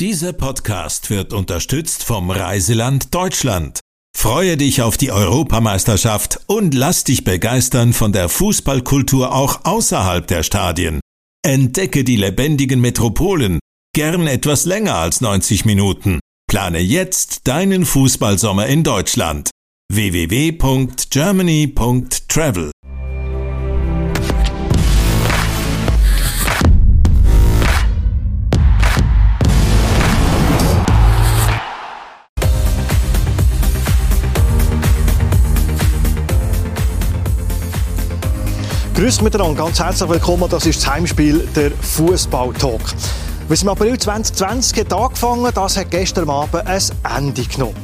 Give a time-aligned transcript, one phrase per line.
[0.00, 3.78] Dieser Podcast wird unterstützt vom Reiseland Deutschland.
[4.16, 10.42] Freue dich auf die Europameisterschaft und lass dich begeistern von der Fußballkultur auch außerhalb der
[10.42, 10.98] Stadien.
[11.46, 13.60] Entdecke die lebendigen Metropolen,
[13.94, 16.18] gern etwas länger als 90 Minuten.
[16.48, 19.50] Plane jetzt deinen Fußballsommer in Deutschland.
[19.92, 22.73] www.germany.travel
[38.94, 40.48] Grüß miteinander, ganz herzlich willkommen.
[40.48, 42.80] Das ist das Heimspiel der Fußball-Talk.
[43.48, 46.80] Sind im April 2020 hat angefangen, das hat gestern Abend ein
[47.16, 47.74] Ende genommen.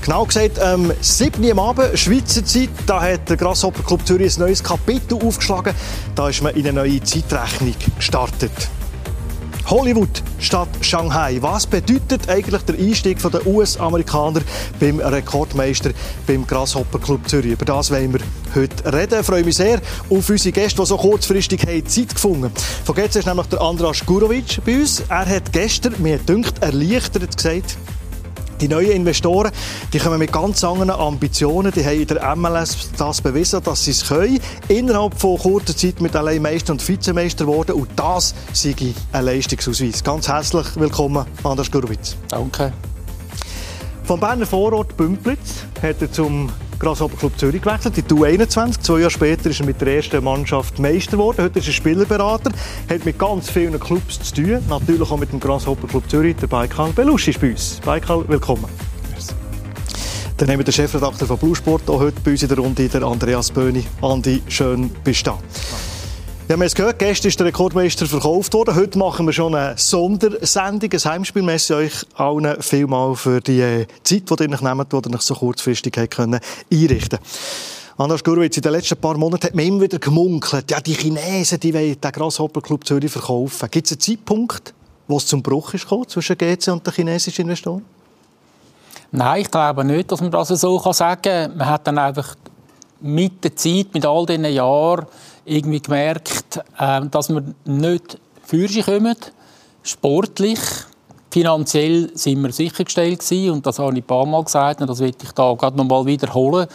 [0.00, 1.44] Genau gesagt, am 7.
[1.44, 5.74] Uhr Abend, Schweizer Zeit, da hat der Grasshopper Club Zürich ein neues Kapitel aufgeschlagen.
[6.14, 8.50] Da ist man in eine neue Zeitrechnung gestartet.
[9.70, 11.36] Hollywood statt Shanghai.
[11.42, 14.40] Was bedeutet eigentlich der Einstieg der US-Amerikaner
[14.80, 15.90] beim Rekordmeister
[16.26, 17.52] beim Grasshopper Club Zürich?
[17.52, 18.20] Über das wollen wir
[18.54, 19.20] heute reden.
[19.20, 22.54] Ich freue mich sehr auf unsere Gäste, die so kurzfristig Zeit gefunden haben.
[22.84, 25.02] Von jetzt ist nämlich der Andras Gurovic bei uns.
[25.08, 27.76] Er hat gestern, mir dünkt, erleichtert gesagt,
[28.60, 29.50] die neuen Investoren
[29.92, 31.72] die kommen mit ganz anderen Ambitionen.
[31.72, 34.38] Die haben in der MLS das bewiesen, dass sie es können.
[34.68, 37.72] Innerhalb von kurzer Zeit mit allein Meister und Vizemeister geworden.
[37.72, 38.74] Und das sei
[39.12, 40.04] ein Leistungsausweis.
[40.04, 42.16] Ganz herzlich willkommen, Anders Gurwitz.
[42.28, 42.72] Danke.
[44.04, 48.80] Vom Berner Vorort Bümplitz hat er zum Grasshopper Club Zürich gewechselt, in die U21.
[48.80, 51.42] Zwei Jahre später ist er mit der ersten Mannschaft Meister geworden.
[51.42, 52.52] Heute ist er Spielerberater,
[52.88, 54.58] hat mit ganz vielen Clubs zu tun.
[54.68, 56.36] Natürlich auch mit dem Grasshopper Club Zürich.
[56.36, 57.80] Der Baikal Belushi ist bei uns.
[57.84, 58.66] Baikal, willkommen.
[59.10, 59.34] Merci.
[60.36, 62.88] Dann haben wir den Chefredakteur von Blue Sport auch heute bei uns in der Runde,
[62.88, 63.84] der Andreas Böhni.
[64.00, 65.38] Andi, schön bist du da.
[66.48, 68.74] Ja, wir haben es gehört, gestern ist der Rekordmeister verkauft worden.
[68.74, 71.76] Heute machen wir schon eine Sondersendung, ein Heimspielmesse.
[71.76, 75.34] euch allen vielmal für die äh, Zeit, die ihr euch nehmt, die ihr euch so
[75.34, 76.40] kurzfristig können
[76.72, 77.18] einrichten
[77.98, 81.60] Anders Gurwitz, in den letzten paar Monaten hat man immer wieder gemunkelt, ja, die Chinesen
[81.60, 83.68] die wollen den Grasshopper Club Zürich verkaufen.
[83.70, 84.72] Gibt es einen Zeitpunkt,
[85.06, 87.84] wo es zum Bruch ist gekommen zwischen GC und den chinesischen Investoren?
[89.10, 91.58] Nein, ich glaube nicht, dass man das so sagen kann.
[91.58, 92.36] Man hat dann einfach
[93.00, 95.06] mit der Zeit, mit all diesen Jahren,
[95.48, 99.16] irgendwie gemerkt, äh, dass wir nicht für sie kommen,
[99.82, 100.60] sportlich.
[101.30, 105.00] Finanziell sind wir sichergestellt gewesen, und das habe ich ein paar Mal gesagt und das
[105.00, 106.66] will ich da gerade noch mal wiederholen.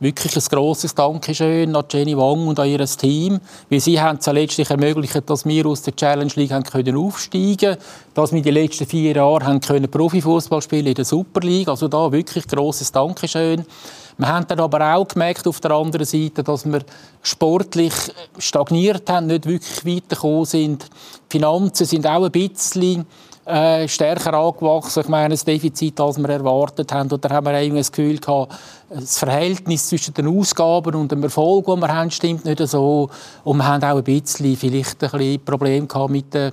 [0.00, 4.26] Wirklich ein grosses Dankeschön an Jenny Wang und an ihr Team, weil sie haben es
[4.26, 7.76] letztlich ermöglicht, dass wir aus der Challenge League haben können aufsteigen
[8.14, 11.68] dass wir die letzten vier Jahre haben können Profifußball spielen in der Super League.
[11.68, 13.64] Also da wirklich grosses Dankeschön.
[14.18, 16.80] Wir haben dann aber auch gemerkt auf der anderen Seite, dass wir
[17.22, 17.94] sportlich
[18.38, 20.86] stagniert haben, nicht wirklich weitergekommen sind.
[21.30, 23.06] Die Finanzen sind auch ein bisschen
[23.48, 25.04] äh, stärker angewachsen.
[25.04, 27.10] Ich meine, das Defizit, als wir erwartet haben.
[27.10, 28.52] Und da haben wir irgendwie das Gefühl gehabt,
[28.90, 33.08] das Verhältnis zwischen den Ausgaben und dem Erfolg, den wir haben, stimmt nicht so.
[33.44, 36.52] Und wir haben auch ein bisschen vielleicht ein bisschen Probleme gehabt mit der,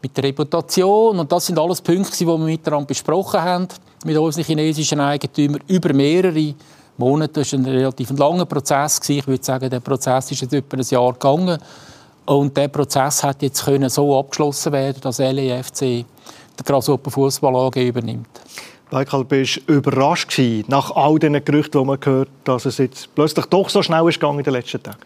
[0.00, 1.18] mit der Reputation.
[1.18, 3.68] Und das sind alles Punkte, die wir miteinander besprochen haben,
[4.06, 6.54] mit unseren chinesischen Eigentümern, über mehrere
[6.96, 7.40] Monate.
[7.40, 9.00] Das war ein relativ langer Prozess.
[9.08, 11.58] Ich würde sagen, der Prozess ist jetzt etwa ein Jahr gegangen.
[12.24, 17.76] Und der Prozess hat jetzt können so abgeschlossen werden, dass LEFC die Grasshopper Fußball AG
[17.76, 18.28] übernimmt.
[18.90, 23.12] Michael, bist du überrascht gewesen, nach all diesen Gerüchten, die man gehört dass es jetzt
[23.14, 24.98] plötzlich doch so schnell ist gegangen in den letzten Tagen?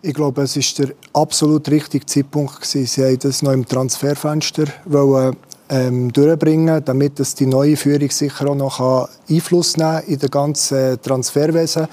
[0.00, 2.60] Ich glaube, es war der absolut richtige Zeitpunkt.
[2.60, 2.86] Gewesen.
[2.86, 5.36] Sie wollten das noch im Transferfenster wollen,
[5.68, 10.98] ähm, durchbringen, damit das die neue Führung sicher auch noch Einfluss nehmen in das ganze
[11.00, 11.88] Transferwesen.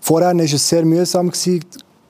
[0.00, 1.30] Vorher war es sehr mühsam.
[1.30, 1.64] Gewesen.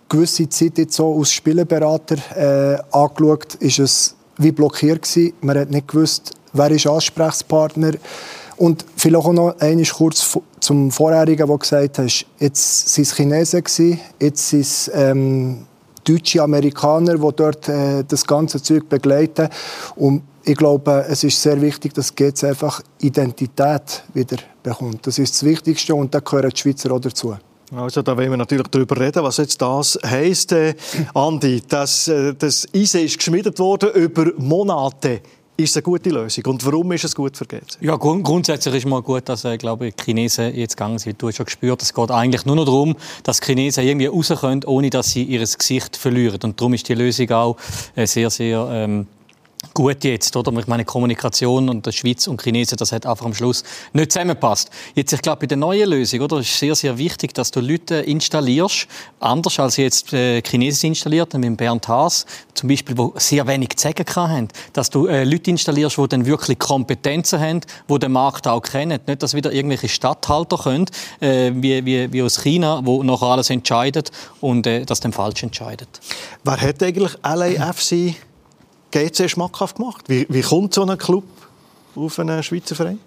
[0.09, 5.35] Gewisse Zeit jetzt so als Spielerberater äh, angeschaut, ist es wie blockiert gewesen.
[5.43, 7.93] Man hat nicht gewusst, wer ist Ansprechpartner.
[8.57, 14.01] Und vielleicht auch noch einmal kurz zum Vorherigen, der gesagt hat, jetzt waren es Chinesen,
[14.19, 15.68] jetzt sind es ähm,
[16.09, 19.49] deutsche Amerikaner, die dort äh, das ganze Zeug begleiten.
[19.97, 25.07] Und ich glaube, es ist sehr wichtig, dass GC einfach Identität wieder bekommt.
[25.07, 27.37] Das ist das Wichtigste und da gehören die Schweizer auch dazu.
[27.77, 30.53] Also da wollen wir natürlich darüber reden, was jetzt das heisst.
[30.53, 30.75] Äh,
[31.13, 35.21] Andi, das, äh, das Eisen ist geschmiedet worden über Monate.
[35.61, 36.45] Ist es eine gute Lösung?
[36.47, 37.79] Und warum ist es gut für GC?
[37.81, 41.21] Ja, grund grundsätzlich ist mal gut, dass äh, glaube ich, die Chinesen jetzt gegangen sind.
[41.21, 42.95] Du hast schon gespürt, es geht eigentlich nur noch darum,
[43.25, 46.39] dass die Chinesen irgendwie raus können, ohne dass sie ihr Gesicht verlieren.
[46.45, 47.57] Und darum ist die Lösung auch
[47.97, 49.09] äh, sehr, sehr ähm,
[49.75, 50.53] gut jetzt, oder?
[50.59, 54.71] Ich meine, Kommunikation und der Schweiz und Chinesen, das hat einfach am Schluss nicht zusammenpasst.
[54.95, 57.97] Jetzt, ich glaube, bei der neuen Lösung, oder, ist sehr, sehr wichtig, dass du Leute
[57.97, 58.87] installierst,
[59.21, 63.85] anders als jetzt äh, Chinesen installiert, mit Bernd Haas, zum Beispiel, wo sehr wenig zu
[63.85, 68.47] sagen haben, dass du äh, Leute installierst, die dann wirklich Kompetenzen haben, die den Markt
[68.47, 69.01] auch kennen.
[69.07, 70.87] Nicht, dass wieder irgendwelche Stadthalter können,
[71.21, 75.43] äh, wie, wie, wie aus China, wo noch alles entscheidet und äh, das dann falsch
[75.43, 75.89] entscheidet.
[76.45, 78.17] Wer hat eigentlich LAFC
[78.91, 80.05] GC schmackhaft gemacht?
[80.09, 81.25] Wie, wie kommt so ein Club
[81.95, 82.99] auf einen Schweizer Verein?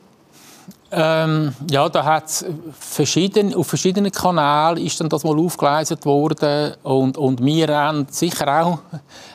[0.93, 2.45] Ähm, ja, da hat
[2.77, 8.61] verschieden, auf verschiedenen Kanälen ist dann das mal aufgeleistet worden und, und wir haben sicher
[8.61, 8.79] auch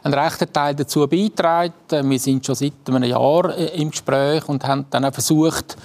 [0.03, 1.73] einen rechten Teil dazu beigetragen.
[1.91, 5.79] Wir sind schon seit einem Jahr äh, im Gespräch und haben dann auch versucht,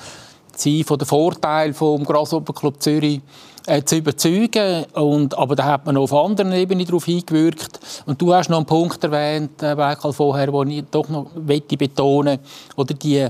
[0.53, 3.21] sie von den Vorteilen vom Grasshopper Club Zürich
[3.65, 4.85] äh, zu überzeugen.
[4.93, 7.79] Und, aber da hat man auf anderen Ebenen darauf hingewirkt.
[8.05, 9.77] Und du hast noch einen Punkt erwähnt, äh,
[10.13, 11.27] vorher, den ich doch noch
[11.77, 12.39] betonen
[12.75, 13.27] oder die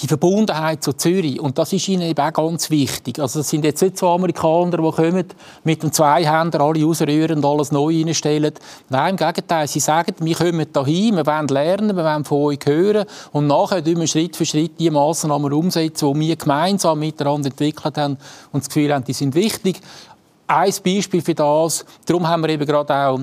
[0.00, 1.40] die Verbundenheit zu Zürich.
[1.40, 3.18] Und das ist ihnen eben auch ganz wichtig.
[3.20, 5.26] Also es sind jetzt nicht so Amerikaner, die kommen,
[5.62, 8.54] mit dem Zweihänder alle ausrühren und alles neu reinstellen.
[8.88, 9.68] Nein, im Gegenteil.
[9.68, 13.84] Sie sagen, wir kommen hierhin, wir wollen lernen, wir wollen von euch hören und nachher
[13.84, 18.16] wir Schritt für Schritt die Massnahmen umsetzen, die wir gemeinsam miteinander entwickelt haben
[18.52, 19.80] und das Gefühl haben, die sind wichtig.
[20.46, 23.20] Ein Beispiel für das, darum haben wir eben gerade auch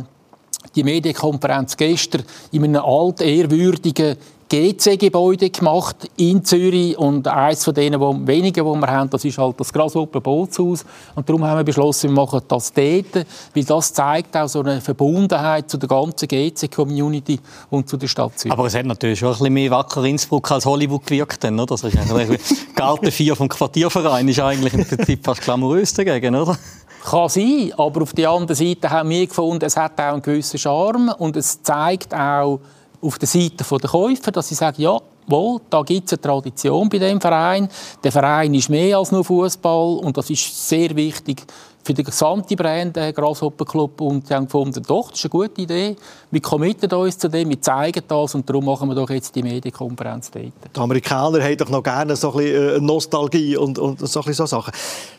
[0.75, 4.18] die Medienkonferenz gestern in einem alt ehrwürdigen
[4.51, 9.38] GC-Gebäude gemacht in Zürich und eines von denen, wo, wenigen, die wir haben, das ist
[9.38, 10.83] halt das Grasshopper Bootshaus
[11.15, 13.25] und darum haben wir beschlossen, wir machen das dort,
[13.56, 17.39] weil das zeigt auch so eine Verbundenheit zu der ganzen GC-Community
[17.69, 18.51] und zu der Stadt Zürich.
[18.51, 21.65] Aber es hat natürlich schon ein bisschen mehr wacker Innsbruck als Hollywood gewirkt, oder?
[21.65, 21.95] Das ist
[22.75, 26.57] Garten 4 vom Quartierverein ist eigentlich im Prinzip fast glamourös dagegen, oder?
[27.06, 30.59] Kann sein, aber auf der anderen Seite haben wir gefunden, es hat auch einen gewissen
[30.59, 32.59] Charme und es zeigt auch,
[33.01, 36.89] auf der Seite der Käufer, dass sie sagen, ja, wohl, da gibt es eine Tradition
[36.89, 37.68] bei dem Verein.
[38.03, 41.45] Der Verein ist mehr als nur Fußball und das ist sehr wichtig
[41.83, 45.30] für die gesamte Brand der Grasshopper Club und sie haben gefunden, doch, das ist eine
[45.31, 45.95] gute Idee.
[46.30, 49.42] Wir committen uns zu dem, wir zeigen das und darum machen wir doch jetzt die
[49.42, 50.51] Medienkonferenz dort.
[50.75, 54.25] Die Amerikaner haben doch noch gerne so ein bisschen äh, Nostalgie und, und so, ein
[54.25, 54.74] bisschen so Sachen.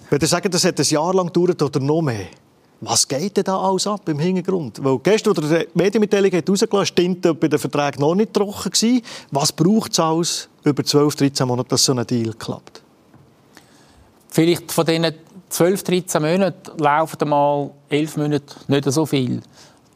[0.08, 2.26] Wenn ihr sagt, das hat ein Jahr lang gedauert oder noch mehr,
[2.84, 4.82] was geht denn da alles ab im Hintergrund?
[4.82, 9.02] Weil gestern, oder die Medienmitteilung hat rausgelassen, stimmt bei den Verträgen noch nicht trocken gewesen.
[9.31, 12.82] Was braucht es alles über 12, 13 Monate, dass so ein Deal klappt?
[14.31, 15.14] Vielleicht von diesen
[15.49, 19.43] 12, 13 Monaten laufen mal 11 Monate nicht so viel.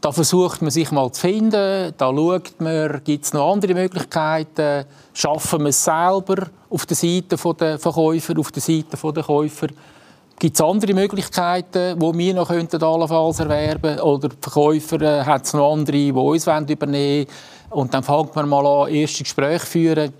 [0.01, 4.85] Da versucht man sich mal zu finden, da schaut man, gibt es noch andere Möglichkeiten,
[5.13, 9.69] schaffen wir es selber auf der Seite der Verkäufer, auf der Seite der Käufer.
[10.39, 15.47] Gibt es andere Möglichkeiten, die wir noch könnten allenfalls erwerben Oder die Verkäufer äh, hat
[15.47, 17.27] es noch andere, die uns übernehmen wollen.
[17.71, 20.13] Und dann fängt man mal an, erste Gespräche zu führen.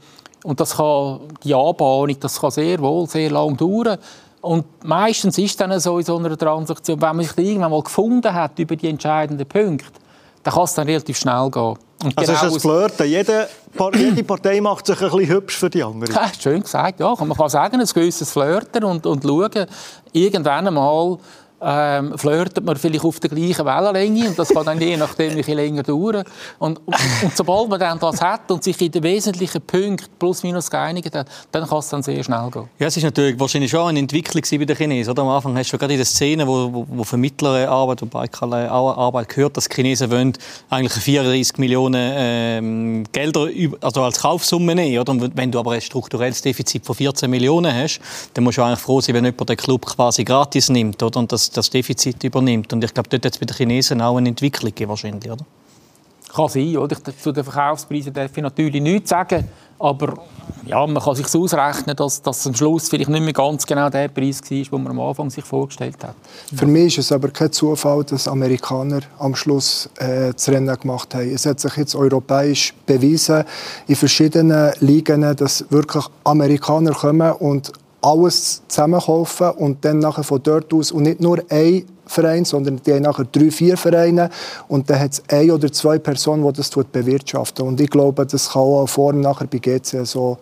[0.45, 3.99] Und das kann, die Anbahnung das kann sehr wohl sehr lange dauern.
[4.41, 7.83] Und meistens ist es dann so in so einer Transaktion, wenn man sich irgendwann mal
[7.83, 10.01] gefunden hat über die entscheidenden Punkte,
[10.45, 11.75] dann kann es dann relativ schnell gehen.
[12.05, 13.07] Und also genau ist das Flirten.
[13.09, 13.49] Jede,
[13.95, 16.13] jede Partei macht sich ein bisschen hübsch für die andere.
[16.13, 17.15] Ja, schön gesagt, ja.
[17.19, 19.67] Man kann sagen, ein gewisses Flirten und, und schauen,
[20.13, 21.19] irgendwann einmal
[21.61, 25.37] ähm, flirtet man vielleicht auf der gleichen Wellenlänge und das kann dann je nachdem ein
[25.37, 26.25] bisschen länger dauern.
[26.59, 30.43] Und, und, und, sobald man dann das hat und sich in den wesentlichen Punkten plus
[30.43, 32.69] minus geeinigt hat, dann kann es dann sehr schnell gehen.
[32.79, 35.11] Ja, es ist natürlich wahrscheinlich schon eine Entwicklung bei den Chinesen.
[35.11, 35.23] Oder?
[35.23, 38.53] Am Anfang hast du gerade in der Szene, wo, wo, wo Vermittler Arbeit, wo Baikal
[38.69, 40.35] Arbeit gehört, dass die Chinesen wollen
[40.69, 43.49] eigentlich 34 Millionen ähm, Gelder
[43.81, 44.99] also als Kaufsumme nehmen.
[44.99, 45.31] Oder?
[45.35, 48.01] Wenn du aber ein strukturelles Defizit von 14 Millionen hast,
[48.35, 51.03] dann musst du eigentlich froh sein, wenn jemand den Club quasi gratis nimmt.
[51.03, 51.19] Oder?
[51.19, 52.73] Und das das, Defizit übernimmt.
[52.73, 55.45] Und ich glaube, dort hat es bei den Chinesen auch eine Entwicklung wahrscheinlich, oder?
[56.35, 56.97] Kann sein, oder?
[57.23, 59.49] Zu den Verkaufspreisen darf ich natürlich nichts sagen,
[59.79, 60.15] aber
[60.67, 64.09] ja, man kann sich ausrechnen, dass das am Schluss vielleicht nicht mehr ganz genau der
[64.09, 66.15] Preis war, den man am Anfang sich vorgestellt hat.
[66.55, 71.15] Für mich ist es aber kein Zufall, dass Amerikaner am Schluss äh, das Rennen gemacht
[71.15, 71.31] haben.
[71.33, 73.45] Es hat sich jetzt europäisch bewiesen,
[73.87, 77.73] in verschiedenen Ligen, dass wirklich Amerikaner kommen und
[78.07, 82.93] alles zusammenkaufen und dann nachher von dort aus und nicht nur ein Verein, sondern die
[82.93, 84.31] haben nachher drei, vier Vereine
[84.69, 87.67] und dann hat es eine oder zwei Personen, die das bewirtschaften.
[87.67, 90.39] Und ich glaube, das kann auch vorne nachher bei GC so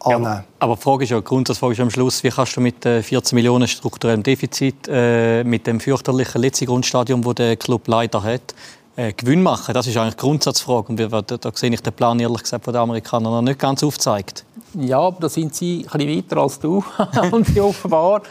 [0.00, 0.24] annehmen.
[0.24, 3.36] Ja, aber die Frage ist ja, Grundsatzfrage ist am Schluss, wie kannst du mit 14
[3.36, 8.54] Millionen strukturellem Defizit, äh, mit dem fürchterlichen letzten Grundstadium, das der Club leider hat,
[8.96, 9.74] äh, Gewinn machen?
[9.74, 10.88] Das ist eigentlich die Grundsatzfrage.
[10.88, 13.84] Und da, da sehe ich den Plan ehrlich gesagt von den Amerikanern noch nicht ganz
[13.84, 14.45] aufgezeigt.
[14.78, 16.84] Ja, da sind sie ein bisschen weiter als du
[17.32, 18.22] und sie offenbar.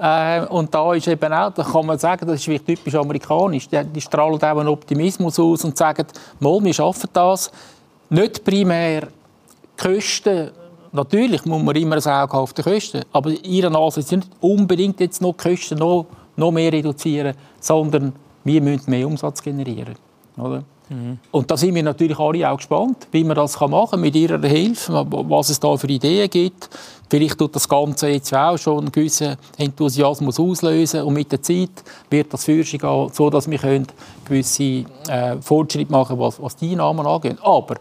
[0.00, 3.68] Äh, und da ist eben auch, da kann man sagen, das ist wirklich typisch amerikanisch.
[3.68, 6.06] Die, die strahlen auch einen Optimismus aus und sagen,
[6.38, 7.50] mal, wir schaffen das.
[8.08, 9.08] nicht primär die
[9.76, 10.50] Kosten
[10.92, 15.00] natürlich muss man immer ein Auge auf die Kosten, aber Ihre Nase ist nicht unbedingt
[15.00, 18.12] jetzt noch die Kosten noch, noch mehr reduzieren, sondern
[18.44, 19.96] wir müssen mehr Umsatz generieren.
[20.40, 20.64] Oder?
[20.88, 21.18] Mhm.
[21.30, 24.40] Und da sind wir natürlich alle auch gespannt, wie man das machen kann, mit Ihrer
[24.40, 26.68] Hilfe, was es da für Ideen gibt.
[27.08, 31.70] Vielleicht tut das Ganze jetzt auch schon einen gewissen Enthusiasmus auslösen und mit der Zeit
[32.08, 33.86] wird das Forschung gehen, so dass wir können
[34.24, 37.38] gewisse äh, Fortschritte machen was, was die Einnahmen angeht.
[37.42, 37.76] Aber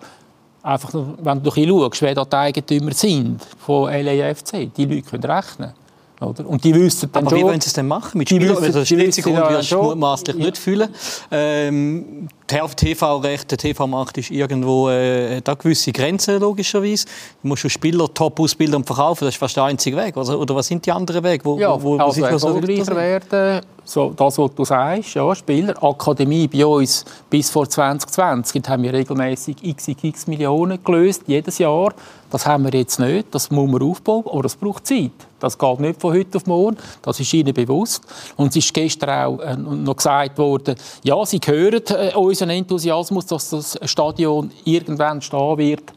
[0.63, 5.73] einfach, wenn du schaust, wer da die Eigentümer sind von LAFC, die Leute können rechnen.
[6.21, 6.47] Oder?
[6.47, 8.17] Und die wissen dann Aber schon, wie wollen sie es denn machen?
[8.17, 10.89] Mit Spielern, also Schleswig-Holstein wirst du mutmaßlich nicht fühlen.
[11.31, 17.05] Ähm, TV-Recht, der TV-Markt ist irgendwo äh, da gewisse Grenzen, logischerweise.
[17.41, 20.17] Du musst schon Spieler top ausbilden und verkaufen, das ist fast der einzige Weg.
[20.17, 21.45] Oder, oder was sind die anderen Wege?
[21.45, 25.83] Wo, ja, wo, wo also erfolgreicher werden, so, das, was du sagst, ja, Spieler.
[25.83, 31.93] Akademie bei uns bis vor 2020 haben wir regelmäßig xx Millionen gelöst, jedes Jahr.
[32.29, 35.11] Das haben wir jetzt nicht, das muss man aufbauen, aber das braucht Zeit.
[35.39, 38.03] Das geht nicht von heute auf morgen, das ist Ihnen bewusst.
[38.37, 43.25] Und es ist gestern auch äh, noch gesagt worden, ja, Sie hören äh, unseren Enthusiasmus,
[43.25, 45.93] dass das Stadion irgendwann stehen wird,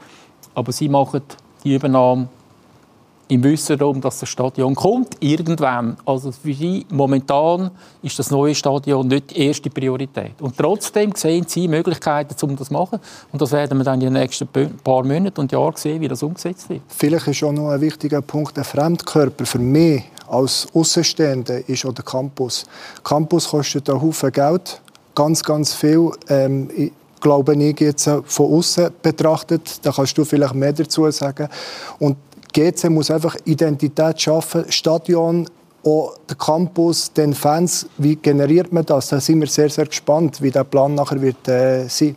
[0.55, 1.21] aber Sie machen
[1.63, 2.29] die Übernahme
[3.33, 5.97] im Wissen darum, dass das Stadion kommt, irgendwann.
[6.05, 7.71] Also für sie momentan
[8.03, 10.41] ist das neue Stadion nicht die erste Priorität.
[10.41, 12.99] Und trotzdem sehen sie Möglichkeiten, um das zu machen.
[13.33, 14.49] Und das werden wir dann in den nächsten
[14.85, 16.83] paar Monaten und Jahren sehen, wie das umgesetzt wird.
[16.89, 21.93] Vielleicht ist auch noch ein wichtiger Punkt, der Fremdkörper für mich als Außenstehende ist auch
[21.93, 22.65] der Campus.
[23.05, 24.81] Campus kostet einen Haufen Geld,
[25.15, 26.11] ganz, ganz viel.
[26.29, 26.69] Ähm,
[27.23, 29.79] glaube ich, jetzt von außen betrachtet.
[29.83, 31.49] Da kannst du vielleicht mehr dazu sagen.
[31.99, 32.17] Und
[32.53, 35.49] GC muss einfach Identität schaffen, Stadion,
[35.85, 37.87] auch der Campus, den Fans.
[37.99, 39.09] Wie generiert man das?
[39.09, 42.17] Da sind wir sehr, sehr gespannt, wie der Plan nachher wird äh, sein.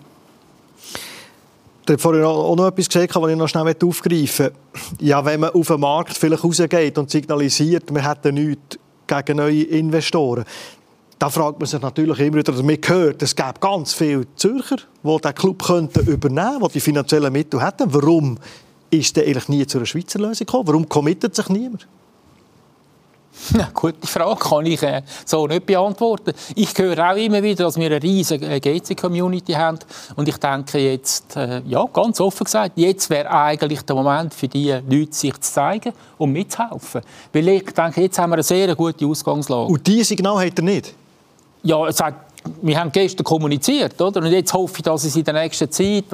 [1.87, 4.51] Ich habe vorhin auch noch etwas gesagt, was ich noch schnell aufgreifen möchte.
[4.99, 9.63] Ja, wenn man auf den Markt vielleicht rausgeht und signalisiert, wir hätten nichts gegen neue
[9.63, 10.45] Investoren,
[11.19, 15.17] da fragt man sich natürlich immer wieder, man hört, es gäbe ganz viele Zürcher, die
[15.17, 15.63] diesen Club
[16.07, 17.93] übernehmen könnten, die die finanziellen Mittel hätten.
[17.93, 18.37] Warum
[18.99, 20.67] ist der eigentlich nie zu einer Schweizer Lösung gekommen?
[20.67, 21.87] Warum committet sich niemand?
[23.57, 26.33] Ja, gute Frage, kann ich äh, so nicht beantworten.
[26.55, 29.79] Ich höre auch immer wieder, dass wir eine riesige äh, GC-Community haben.
[30.15, 34.47] Und ich denke jetzt, äh, ja, ganz offen gesagt, jetzt wäre eigentlich der Moment für
[34.47, 37.01] die Leute, sich zu zeigen und mitzuhelfen.
[37.33, 39.71] Weil ich denke, jetzt haben wir eine sehr gute Ausgangslage.
[39.71, 40.93] Und diese Signal hat er nicht?
[41.63, 42.15] Ja, es hat
[42.61, 44.21] wir haben gestern kommuniziert, oder?
[44.21, 46.05] Und jetzt hoffe ich, dass es in der nächsten Zeit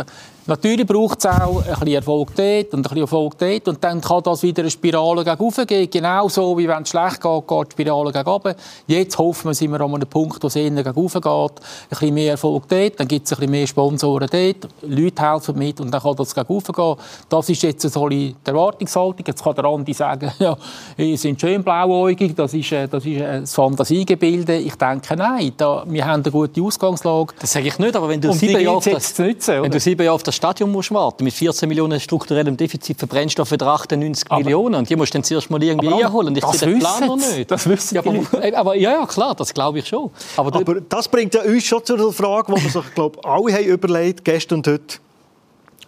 [0.48, 3.68] Natürlich braucht es auch ein bisschen Erfolg dort und ein bisschen Erfolg dort.
[3.68, 5.90] Und dann kann das wieder eine Spirale gegen oben gehen.
[5.90, 8.56] Genauso wie wenn es schlecht geht, geht die Spirale gegen oben.
[8.88, 11.24] Jetzt hoffen wir, sind wir an einem Punkt, wo es eher gegen oben geht.
[11.24, 11.50] Ein
[11.90, 14.68] bisschen mehr Erfolg dort, dann gibt es ein bisschen mehr Sponsoren dort.
[14.82, 16.96] Leute helfen mit und dann kann das gegen oben gehen.
[17.30, 19.24] Das ist jetzt eine solide Erwartungshaltung.
[19.26, 20.58] Jetzt kann der Andi sagen, ja,
[20.98, 24.56] ihr seid schön blauäugig, das ist, äh, das ist ein Fantasiegebilde.
[24.58, 27.34] Ich denke, nein, da, wir haben eine gute Ausgangslage.
[27.40, 30.04] Das sage ich nicht, aber wenn du sieben Jahre auf das, nutzen, wenn du sieben
[30.04, 34.30] Jahre auf das Stadion musst warten mit 14 Millionen strukturellem Defizit für Brennstoff für 98
[34.30, 36.36] aber, Millionen und die musst du dann zuerst mal irgendwie einholen.
[36.36, 37.50] Ich sehe den Plan noch nicht.
[37.50, 40.10] Das wissen ja, aber, aber, ja, ja, klar, das glaube ich schon.
[40.38, 43.66] Aber, aber das bringt ja uns schon zur Frage, die wir sich, glaube alle haben
[43.66, 44.98] überlegt, gestern und heute.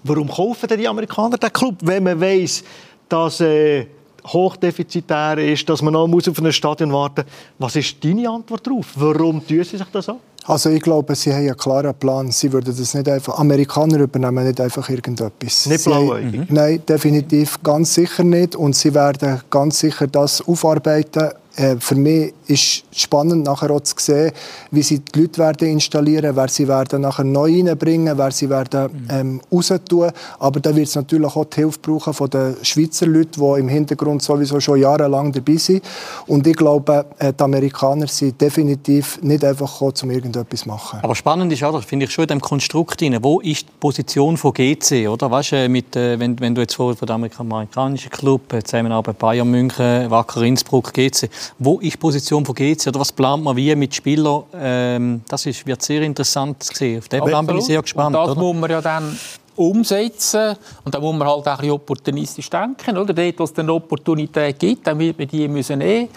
[0.03, 2.63] Warum kaufen denn die Amerikaner den Club, wenn man weiß,
[3.07, 3.87] dass äh,
[4.25, 7.33] hochdefizitär ist, dass man noch auf ein Stadion warten muss?
[7.59, 8.87] Was ist deine Antwort darauf?
[8.95, 10.19] Warum tun sie sich das an?
[10.45, 12.31] Also ich glaube, sie haben einen klaren Plan.
[12.31, 13.39] Sie würden das nicht einfach.
[13.39, 15.65] Amerikaner übernehmen nicht einfach irgendetwas.
[15.65, 16.33] Nicht blauäugig?
[16.33, 16.47] Mhm.
[16.49, 18.55] Nein, definitiv ganz sicher nicht.
[18.55, 23.95] Und sie werden ganz sicher das aufarbeiten äh, für mich ist spannend nachher auch zu
[23.97, 24.31] sehen,
[24.71, 29.07] wie sie die Leute werden installieren, wer sie werden nachher neu reinbringen, wer sie werden
[29.09, 30.11] ähm, raus tun.
[30.39, 33.67] Aber da wird es natürlich auch die Hilfe brauchen von den Schweizer Leuten, die im
[33.67, 35.83] Hintergrund sowieso schon jahrelang dabei sind.
[36.27, 40.99] Und ich glaube, äh, die Amerikaner sind definitiv nicht einfach gekommen, um irgendetwas zu machen.
[41.01, 44.37] Aber spannend ist auch, finde ich schon in dem Konstrukt rein, wo ist die Position
[44.37, 45.29] von GC, oder?
[45.29, 49.49] Weißt, mit, äh, wenn, wenn du jetzt von, von dem amerikanischen Club, äh, Zusammenarbeit Bayern
[49.49, 51.29] München, Wacker Innsbruck, GC,
[51.59, 54.43] wo ist die Position von GC oder was plant man wie mit Spielern?
[54.53, 56.99] Ähm, das ist, wird sehr interessant zu sehen.
[56.99, 58.15] Auf den Plan bin ich sehr gespannt.
[58.15, 58.41] Und das oder?
[58.41, 59.17] muss man ja dann
[59.55, 62.97] umsetzen und da muss man halt auch ein bisschen opportunistisch denken.
[62.97, 63.13] Oder?
[63.13, 66.09] Dort, wo es eine Opportunität gibt, dann wird man die müssen nehmen.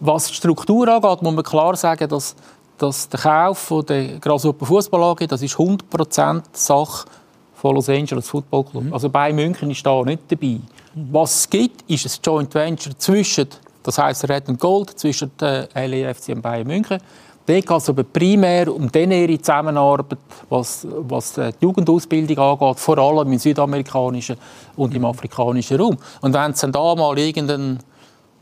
[0.00, 2.36] Was die Struktur angeht, muss man klar sagen, dass,
[2.78, 7.06] dass der Kauf von der Grasshopper Fußball AG, das ist 100% Sache
[7.54, 8.84] von Los Angeles Football Club.
[8.84, 8.92] Mhm.
[8.92, 10.60] Also bei München ist da nicht dabei.
[10.94, 11.08] Mhm.
[11.10, 13.48] Was es gibt, ist ein Joint Venture zwischen
[13.84, 16.98] das heißt Red and Gold zwischen der LAFC und Bayern München.
[17.46, 23.32] Da geht es aber primär um ihre Zusammenarbeit, was, was die Jugendausbildung angeht, vor allem
[23.32, 24.36] im südamerikanischen
[24.76, 25.98] und im afrikanischen Raum.
[26.22, 27.80] Und wenn es dann da mal irgendeinen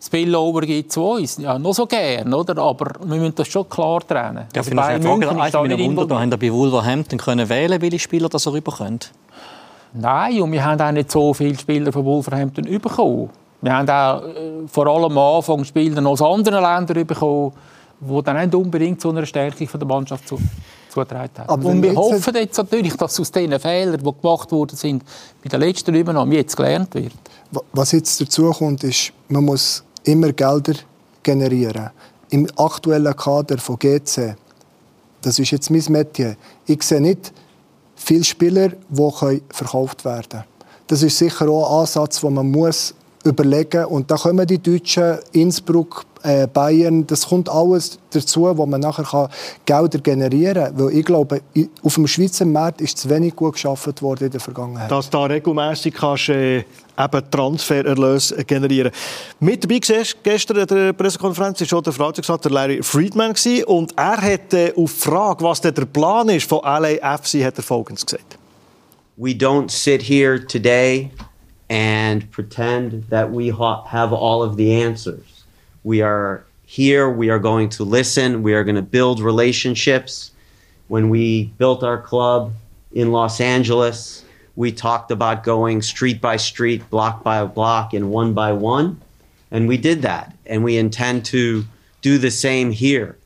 [0.01, 2.57] Spillover gibt zu uns, ja, noch so gern, oder?
[2.59, 4.47] aber wir müssen das schon klar trennen.
[4.55, 7.99] Ja, also bei München ist da nicht Wunder, da haben bei Wolverhampton können wählen, welche
[7.99, 9.01] Spieler das er rüberkommen?
[9.95, 13.31] Nein, und wir haben auch nicht so viele Spieler von Wolverhampton bekommen.
[13.63, 17.53] Wir haben auch äh, vor allem am Anfang Spieler aus anderen Ländern bekommen,
[18.01, 20.37] die dann nicht unbedingt zu einer Stärkung der Mannschaft zu,
[20.91, 21.49] zugetragen haben.
[21.49, 25.05] Aber und wir hoffen jetzt natürlich, dass aus diesen Fehlern, die gemacht worden sind,
[25.43, 27.13] bei der letzten Übernahme jetzt gelernt wird.
[27.73, 30.75] Was jetzt dazu kommt, ist, man muss immer Gelder
[31.23, 31.91] generieren.
[32.31, 34.35] Im aktuellen Kader von GC,
[35.21, 37.33] das ist jetzt mein Metier, ich sehe nicht
[37.95, 40.45] viele Spieler, die verkauft werden können.
[40.89, 43.85] Das ist sicher auch ein Ansatz, den man muss überlegen.
[43.87, 49.29] Und da kommen die Deutschen, Innsbruck, äh, Bayern, das kommt alles dazu, wo man nachher
[49.65, 50.79] Gelder generieren kann.
[50.79, 51.41] Weil ich glaube,
[51.83, 54.91] auf dem Schweizer Markt ist zu wenig gut geschaffen worden in der Vergangenheit.
[54.91, 58.93] Dass da regelmäßig kannst, äh, eben Transfererlöse generieren.
[59.41, 59.81] Mit dabei
[60.23, 63.35] gestern in der Pressekonferenz war schon der Verwaltungsrat Larry Friedman
[63.67, 67.63] und er hat äh, auf die Frage, was der Plan ist von LAFC, hat er
[67.63, 68.39] Folgendes gesagt.
[69.17, 71.11] We don't sit here today
[71.73, 75.45] and pretend that we have all of the answers.
[75.85, 80.33] We are here, we are going to listen, we are going to build relationships.
[80.89, 82.53] When we built our club
[82.93, 84.23] in Los Angeles,
[84.55, 89.01] we talked about going street by street, block by block, and one by one.
[89.51, 90.37] And we did that.
[90.45, 91.65] And we intend to
[92.03, 93.17] do the same here.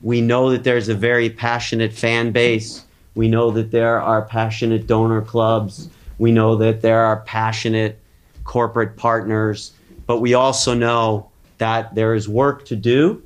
[0.00, 2.84] We know that there's a very passionate fan base.
[3.16, 5.88] We know that there are passionate donor clubs.
[6.18, 8.00] We know that there are passionate
[8.44, 9.72] corporate partners.
[10.06, 13.22] But we also know that there is work to do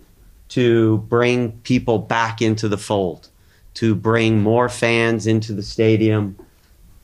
[0.48, 3.28] to bring people back into the fold,
[3.74, 6.36] to bring more fans into the stadium,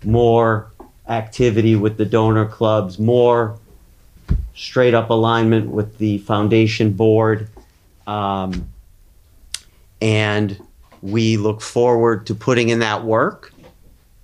[0.02, 0.72] more
[1.08, 3.56] activity with the donor clubs, more
[4.56, 7.48] straight up alignment with the foundation board.
[8.06, 8.68] Um,
[10.00, 10.60] and
[11.02, 13.52] we look forward to putting in that work.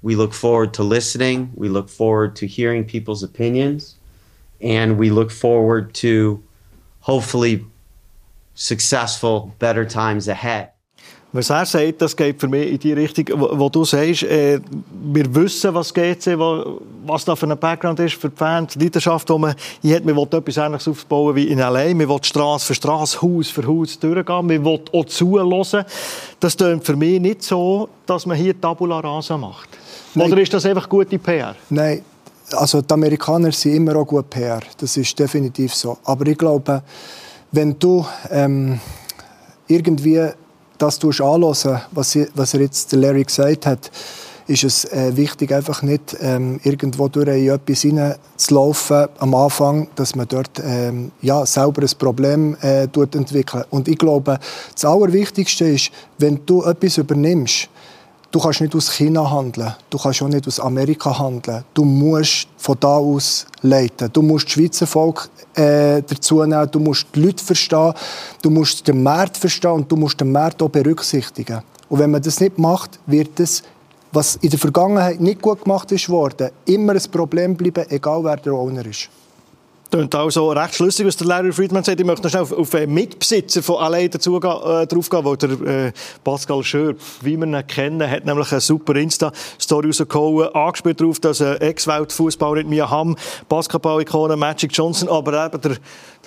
[0.02, 1.52] We look forward to listening.
[1.54, 3.96] We look forward to hearing people's opinions.
[4.60, 6.42] And we look forward to
[7.00, 7.64] hopefully
[8.54, 10.72] successful, better times ahead.
[11.34, 14.60] Was er sagt, das geht für mich in die Richtung, wo, wo du sagst, äh,
[15.02, 16.38] wir wissen, was GC,
[17.06, 20.04] was da für ein Background ist für die Fans, die Leidenschaft, die man hier hat.
[20.04, 21.94] Man will etwas Ähnliches aufbauen wie in L.A.
[21.94, 24.46] Man will Straße für Straße, Haus für Haus durchgehen.
[24.46, 25.86] Man will auch zuhören.
[26.38, 29.70] Das klingt für mich nicht so, dass man hier Tabula Rasa macht.
[30.14, 30.32] Nein.
[30.32, 31.54] Oder ist das einfach gute PR?
[31.70, 32.02] Nein,
[32.52, 34.60] also die Amerikaner sind immer auch gut PR.
[34.78, 35.98] Das ist definitiv so.
[36.04, 36.82] Aber ich glaube,
[37.50, 38.78] wenn du ähm,
[39.66, 40.28] irgendwie
[40.78, 43.90] das anhören was, was er jetzt Larry gesagt hat,
[44.46, 50.14] ist es äh, wichtig, einfach nicht ähm, irgendwo durch in etwas hineinzulaufen am Anfang, dass
[50.14, 53.66] man dort ähm, ja, selber ein Problem äh, entwickelt.
[53.70, 54.38] Und ich glaube,
[54.74, 57.68] das Allerwichtigste ist, wenn du etwas übernimmst,
[58.32, 61.64] Du kannst nicht aus China handeln, du kannst auch nicht aus Amerika handeln.
[61.74, 64.08] Du musst von da aus leiten.
[64.10, 67.92] Du musst das Schweizer Volk äh, dazu nehmen, du musst die Leute verstehen,
[68.40, 71.60] du musst den Markt verstehen und du musst den Markt auch berücksichtigen.
[71.90, 73.62] Und wenn man das nicht macht, wird es,
[74.12, 78.38] was in der Vergangenheit nicht gut gemacht ist worden, immer ein Problem bleiben, egal wer
[78.38, 79.10] der Owner ist.
[79.92, 82.00] Klingt also recht schlüssig, was der Larry Friedman sagt.
[82.00, 85.36] Ich möchte noch schnell auf, auf den Mitbesitzer von allein dazu äh, drauf gehen, weil
[85.36, 85.92] der äh,
[86.24, 91.42] Pascal Schör, wie wir ihn kennen, hat nämlich eine super Insta-Story rausgehauen, angespielt darauf, dass
[91.42, 93.16] ein Ex-Weltfußballer Mia Hamm,
[93.50, 95.76] Basketball-Ikone Magic Johnson, aber eben der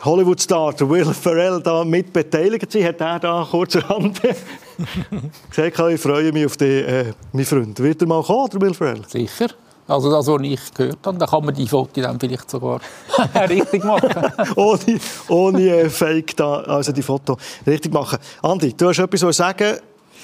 [0.04, 4.22] Hollywood-Star, Will Ferrell, da mit beteiligt sind, hat er da kurzerhand
[5.50, 7.80] gesagt, ich freue mich auf den, äh, meinen Freund.
[7.80, 9.02] Wird er mal kommen, der Will Ferrell?
[9.08, 9.48] Sicher.
[9.88, 12.80] Also das, was ich gehört habe, da kann man die Fotos dann vielleicht sogar
[13.50, 14.10] richtig machen.
[14.56, 18.18] ohne ohne äh, Fake da, also die Foto richtig machen.
[18.42, 19.78] Andi, du hast etwas zu sagen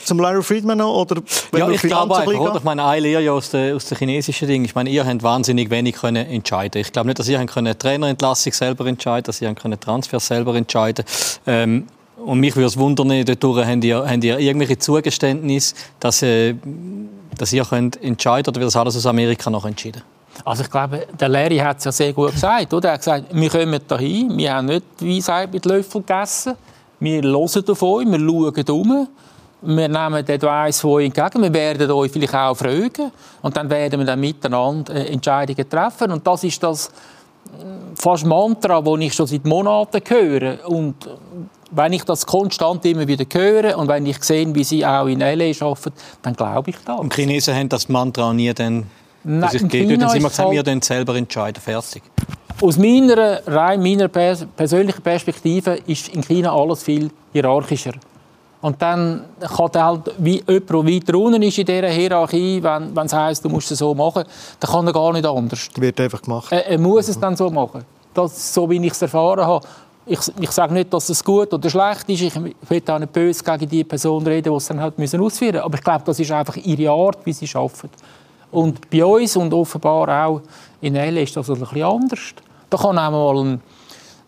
[0.03, 1.01] zum Larry Friedman noch?
[1.01, 1.21] Oder
[1.55, 2.55] ja, ich glaube einfach, oder?
[2.55, 4.65] Ich meine, eine Lehre ja aus den aus der chinesischen Dingen.
[4.65, 6.81] Ich meine, ihr habt wahnsinnig wenig können entscheiden.
[6.81, 11.05] Ich glaube nicht, dass ihr können Trainerentlassung selber entscheiden, dass ihr können Transfer selber entscheiden.
[11.45, 16.55] Ähm, und mich würde es wundern, dort habt ihr, habt ihr irgendwelche Zugeständnisse, dass äh,
[17.37, 20.01] dass ihr könnt entscheiden oder wird das alles aus Amerika noch entschieden?
[20.45, 22.73] Also ich glaube, der Larry hat es ja sehr gut gesagt.
[22.73, 22.89] Oder?
[22.89, 26.55] Er hat gesagt, wir kommen dahin, wir haben nicht Weisheit mit Löffel gegessen,
[26.99, 29.07] wir hören auf euch, wir schauen um,
[29.61, 33.69] wir nehmen den Advice von euch entgegen, wir werden euch vielleicht auch fragen und dann
[33.69, 36.11] werden wir dann miteinander äh, Entscheidungen treffen.
[36.11, 36.91] Und das ist das äh,
[37.95, 40.67] fast Mantra, das ich schon seit Monaten höre.
[40.67, 40.95] Und
[41.71, 45.21] wenn ich das konstant immer wieder höre und wenn ich sehe, wie sie auch in
[45.21, 45.65] L.A.
[45.65, 46.99] arbeiten, dann glaube ich das.
[46.99, 48.87] Und die Chinesen haben das Mantra nie dann
[49.23, 49.99] Nein, sich gegeben.
[49.99, 52.03] Dann sind wir gesagt, wir dann selber entscheiden, fertig.
[52.61, 57.93] Aus meiner, rein meiner persönlichen Perspektive ist in China alles viel hierarchischer.
[58.61, 63.05] Und dann kann halt, wie jemand, der weiter unten ist in dieser Hierarchie, wenn, wenn
[63.07, 64.23] es heisst, du musst es so machen,
[64.59, 65.69] dann kann er gar nicht anders.
[65.75, 66.51] Wird einfach gemacht.
[66.51, 67.83] Er, er muss es dann so machen.
[68.13, 69.65] Das, so wie ich es erfahren habe.
[70.05, 72.21] Ich, ich sage nicht, dass es gut oder schlecht ist.
[72.21, 75.53] Ich will auch nicht böse gegen die Person reden, die es dann halt müssen ausführen
[75.53, 75.63] müssen.
[75.63, 77.89] Aber ich glaube, das ist einfach ihre Art, wie sie arbeiten.
[78.51, 80.41] Und bei uns und offenbar auch
[80.81, 82.33] in L ist das ein bisschen anders.
[82.69, 83.61] Da kann auch mal ein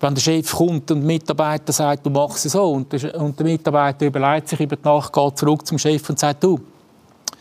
[0.03, 3.39] wenn der Chef kommt und der Mitarbeiter sagt, du machst es so, und der, und
[3.39, 6.59] der Mitarbeiter überlegt sich über die Nacht, geht zurück zum Chef und sagt, du,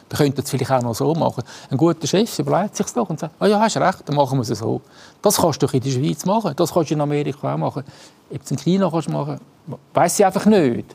[0.08, 1.42] wir könnten es vielleicht auch noch so machen.
[1.70, 4.42] Ein guter Chef überlegt sich doch und sagt, oh ja, hast recht, dann machen wir
[4.48, 4.80] es so.
[5.20, 7.82] Das kannst du in der Schweiz machen, das kannst du in Amerika auch machen.
[8.32, 9.38] Ob du in China kannst machen,
[9.92, 10.94] weiss ich einfach nicht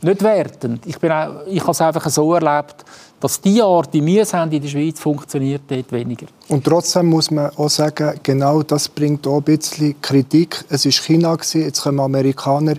[0.00, 0.86] nicht wertend.
[0.86, 2.84] Ich, bin auch, ich habe es einfach so erlebt,
[3.20, 6.26] dass die Art, wie wir haben in der Schweiz, funktioniert dort weniger.
[6.48, 10.64] Und trotzdem muss man auch sagen, genau das bringt auch ein bisschen Kritik.
[10.68, 12.74] Es war China, jetzt kommen Amerikaner.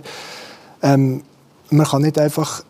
[0.82, 1.22] Ähm,
[1.70, 2.62] man kann nicht einfach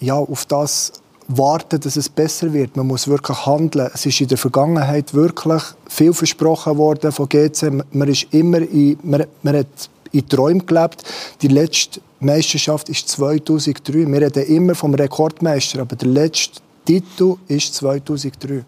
[0.00, 0.92] ja, auf das
[1.28, 2.76] warten, dass es besser wird.
[2.76, 3.90] Man muss wirklich handeln.
[3.94, 7.84] Es ist in der Vergangenheit wirklich viel versprochen worden von GC.
[7.92, 9.66] Man, ist immer in, man, man hat
[10.12, 11.02] in Träumen gelebt.
[11.42, 14.06] Die letzte Meisterschaft ist 2003.
[14.06, 18.64] Wir reden immer vom Rekordmeister, aber der letzte Titel ist 2003.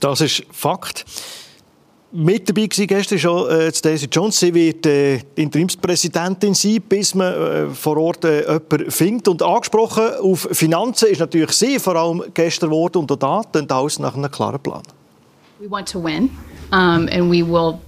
[0.00, 1.04] Das ist Fakt.
[2.12, 4.38] Mit dabei war gestern schon äh, Daisy Jones.
[4.38, 9.28] Sie wird äh, Interimspräsidentin sein, bis man äh, vor Ort äh, jemanden findet.
[9.28, 12.98] Und angesprochen auf Finanzen ist natürlich sie, vor allem gestern geworden.
[12.98, 14.82] Und auch da alles nach einem klaren Plan.
[15.58, 16.30] We want to win.
[16.72, 17.78] um, and we will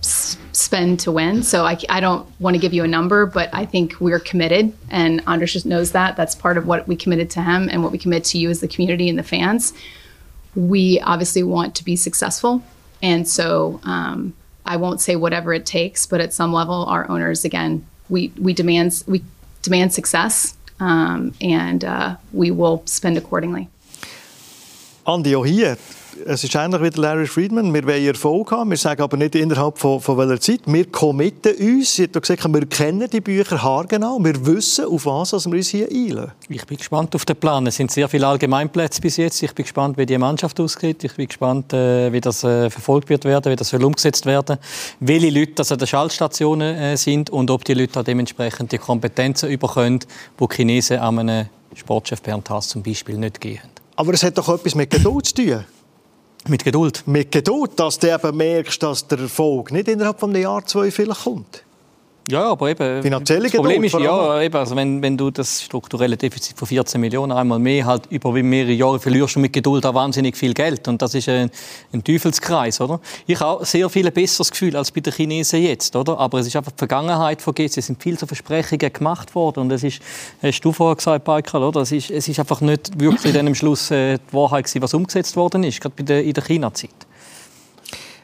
[0.59, 1.43] spend to win.
[1.43, 4.73] So I, I don't want to give you a number, but I think we're committed,
[4.91, 6.17] and Anders just knows that.
[6.17, 8.61] That's part of what we committed to him and what we commit to you as
[8.61, 9.73] the community and the fans.
[10.55, 12.63] We obviously want to be successful,
[13.03, 14.35] and so um,
[14.67, 18.53] I won't say whatever it takes, but at some level, our owners again, we we
[18.53, 19.23] demand we
[19.63, 23.69] demand success, um, and uh, we will spend accordingly.
[25.05, 25.77] Auch hier
[26.27, 27.73] es ist ähnlich wie Larry Friedman.
[27.73, 28.71] Wir wollen Erfolg haben.
[28.71, 30.61] Wir sagen aber nicht innerhalb von, von welcher Zeit.
[30.67, 31.95] Wir committen uns.
[31.97, 34.19] Sie hat gesagt, wir kennen die Bücher haargenau.
[34.23, 36.33] Wir wissen, auf was wir uns hier einlassen.
[36.49, 37.67] Ich bin gespannt auf den Plan.
[37.67, 39.43] Es sind sehr viele Allgemeinplätze bis jetzt.
[39.43, 41.05] Ich bin gespannt, wie die Mannschaft aussieht.
[41.05, 44.59] Ich bin gespannt, äh, wie das äh, verfolgt wird werden, wie das soll umgesetzt werden,
[45.01, 48.79] welche Leute das an den Schaltstationen äh, sind und ob die Leute auch dementsprechend die
[48.79, 50.01] Kompetenzen überkommen,
[50.41, 53.61] die Chinesen an einem Sportchef Bernd Haas zum Beispiel nicht geben.
[53.97, 55.65] Aber es hat doch etwas mit Geduld zu tun.
[56.47, 57.03] Mit Geduld.
[57.07, 60.91] Mit Geduld, dass du eben merkst, dass der Erfolg nicht innerhalb von einem Jahr, zwei
[60.91, 61.65] vielleicht kommt.
[62.31, 66.15] Ja, aber eben, Finanzielle das Problem ist, ja, eben, also wenn, wenn du das strukturelle
[66.15, 69.95] Defizit von 14 Millionen einmal mehr halt über mehrere Jahre verlierst und mit Geduld auch
[69.95, 70.87] wahnsinnig viel Geld.
[70.89, 71.51] Und das ist ein,
[71.91, 73.01] ein Teufelskreis, oder?
[73.27, 76.19] Ich habe sehr viel besseres Gefühl als bei den Chinesen jetzt, oder?
[76.19, 77.79] Aber es ist einfach die Vergangenheit vergessen.
[77.79, 79.61] Es sind viele so Versprechungen gemacht worden.
[79.61, 80.03] Und es ist,
[80.43, 81.81] hast du vorher gesagt, Michael, oder?
[81.81, 84.93] Es ist, es ist einfach nicht wirklich dann am Schluss äh, die Wahrheit gewesen, was
[84.93, 86.91] umgesetzt worden ist, gerade bei der, in der China-Zeit.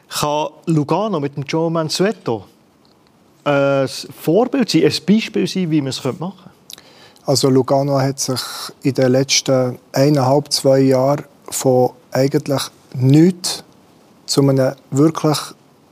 [0.09, 2.45] Kann Lugano mit dem Joe Mansueto
[3.45, 6.55] ein Vorbild sein, ein Beispiel sein, wie man es machen könnte?
[7.25, 8.41] Also Lugano hat sich
[8.83, 12.61] in den letzten eineinhalb, zwei Jahren von eigentlich
[12.93, 13.63] nichts
[14.25, 15.37] zu einem wirklich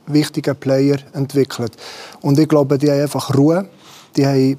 [0.06, 1.72] wichtigen Player entwickelt.
[2.20, 3.68] Und ich glaube, die haben einfach Ruhe,
[4.16, 4.58] die haben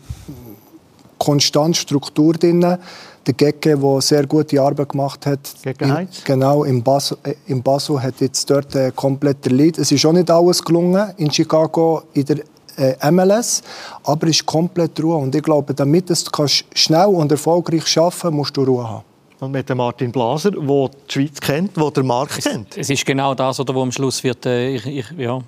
[1.18, 2.62] konstant Struktur drin.
[2.62, 8.02] Der Gecke, der sehr gute Arbeit gemacht hat, in, genau, im Basel, äh, im Basel
[8.04, 9.80] hat jetzt dort äh, komplett der Lead.
[9.80, 12.38] Es ist auch nicht alles gelungen in Chicago in der
[12.78, 13.62] äh, MLS,
[14.04, 15.18] aber es ist komplett Ruhe.
[15.18, 19.04] Und ich glaube, damit du schnell und erfolgreich schaffen musst du Ruhe haben.
[19.40, 22.78] Und mit dem Martin Blaser, der die Schweiz kennt, der den Markt kennt.
[22.78, 25.40] Es ist genau das, oder, wo am Schluss wird, äh, ich, ich, ja,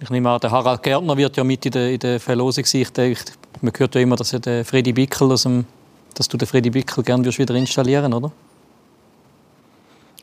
[0.00, 2.82] ich nehme an, der Harald Gärtner wird ja mit in der, in der Verlosung sein.
[2.96, 3.18] Ich,
[3.60, 5.64] man hört ja immer, dass der Freddy Bickel aus dem,
[6.14, 8.30] dass du den Freddy Bickel gerne wieder installieren, oder?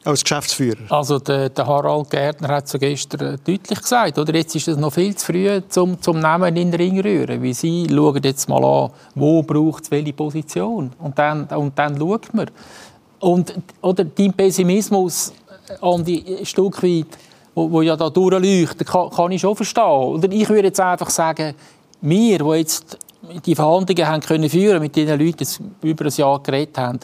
[0.07, 0.79] Als Geschäftsführer?
[0.89, 4.93] Also der, der Harald Gärtner hat es gestern deutlich gesagt, oder jetzt ist es noch
[4.93, 8.63] viel zu früh zum, zum Namen in den Ring rühren, weil sie schauen jetzt mal
[8.63, 12.49] an, wo braucht es welche Position und dann, und dann schaut man.
[13.19, 15.33] Und oder dein Pessimismus
[15.81, 17.07] an die Stück weit,
[17.53, 19.83] wo, wo ja da durchleuchtet, kann, kann ich schon verstehen.
[19.83, 21.55] Oder ich würde jetzt einfach sagen,
[22.01, 22.97] wir, die jetzt
[23.45, 25.47] die Verhandlungen haben können führen mit den Leuten,
[25.81, 26.99] die über ein Jahr geredet haben,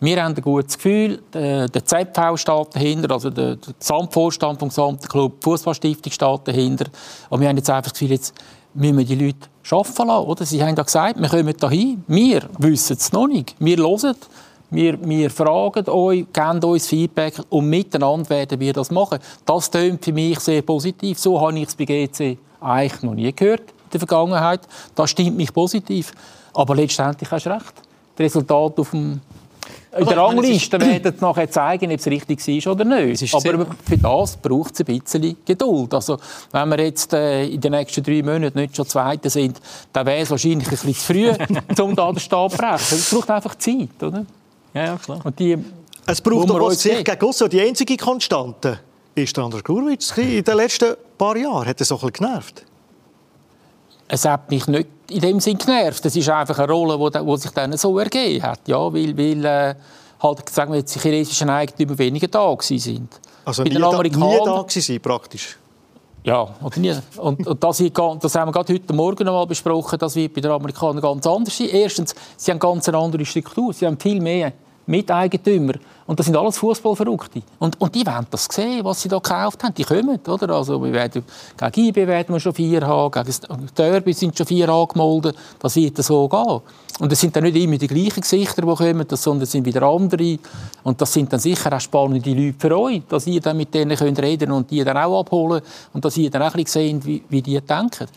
[0.00, 5.40] wir haben ein gutes Gefühl, der ZV steht dahinter, also der, Gesamtvorstand vom gesamten Club,
[5.40, 6.86] die Fußballstiftung steht dahinter.
[7.30, 8.34] Und wir haben jetzt einfach das Gefühl, jetzt
[8.74, 10.26] müssen wir die Leute arbeiten lassen.
[10.26, 10.46] Oder?
[10.46, 12.04] Sie haben ja gesagt, wir kommen dahin.
[12.06, 13.56] Wir wissen es noch nicht.
[13.58, 14.16] Wir hören.
[14.70, 19.18] Wir, wir fragen euch, geben uns Feedback und miteinander werden wir das machen.
[19.46, 21.18] Das klingt für mich sehr positiv.
[21.18, 24.60] So habe ich es bei GC eigentlich noch nie gehört in der Vergangenheit.
[24.94, 26.12] Das stimmt mich positiv.
[26.52, 27.72] Aber letztendlich hast du recht.
[28.16, 29.22] Das Resultat auf dem
[29.98, 33.22] in der Rangliste werden nachher zeigen, ob es richtig ist oder nicht.
[33.22, 35.92] Ist Aber für das braucht es ein bisschen Geduld.
[35.94, 36.18] Also,
[36.52, 39.60] wenn wir jetzt äh, in den nächsten drei Monaten nicht schon Zweite sind,
[39.92, 42.98] dann wäre es wahrscheinlich ein bisschen zu früh, um da den Stab zu brechen.
[42.98, 44.24] Es braucht einfach Zeit, oder?
[44.74, 45.20] Ja, ja klar.
[45.24, 45.58] Und die,
[46.06, 47.48] es braucht aber sich gegen aussen.
[47.50, 48.80] Die einzige Konstante
[49.14, 51.66] ist der André Gurwitz in den letzten paar Jahren.
[51.66, 52.64] Hat er so ein genervt?
[54.08, 56.04] Es hat mich nicht in dem Sinn genervt.
[56.04, 58.60] Es ist einfach eine Rolle, die, die sich dann so ergeben hat.
[58.66, 59.74] Ja, weil, weil äh,
[60.22, 63.08] halt, sagen wir jetzt, die chinesischen Eigentümer weniger da sind.
[63.44, 65.56] Also Bei nie, da, nie da waren, praktisch?
[66.24, 66.94] Ja, oder nie.
[67.16, 70.40] Und, und das, das haben wir gerade heute Morgen noch mal besprochen, das wird bei
[70.40, 71.68] den Amerikanern ganz anders sein.
[71.68, 74.52] Erstens, sie haben ganz eine andere Struktur, sie haben viel mehr
[74.88, 75.74] Miteigentümer.
[76.06, 77.42] Und das sind alles Fußballverrückte.
[77.58, 79.74] Und, und die wollen das sehen, was sie da gekauft haben.
[79.74, 80.54] Die kommen, oder?
[80.54, 81.22] Also, wir werden,
[81.70, 85.36] gegen IB werden wir schon vier haben, gegen Derby sind schon vier angemeldet.
[85.58, 86.60] Das wird so gehen.
[87.00, 89.82] Und es sind dann nicht immer die gleichen Gesichter, die kommen, sondern es sind wieder
[89.82, 90.38] andere.
[90.82, 93.96] Und das sind dann sicher auch spannende Leute für euch, dass ihr dann mit denen
[93.96, 95.60] könnt reden und die dann auch abholen
[95.92, 98.08] und dass ihr dann auch ein bisschen seht, wie, wie die denken.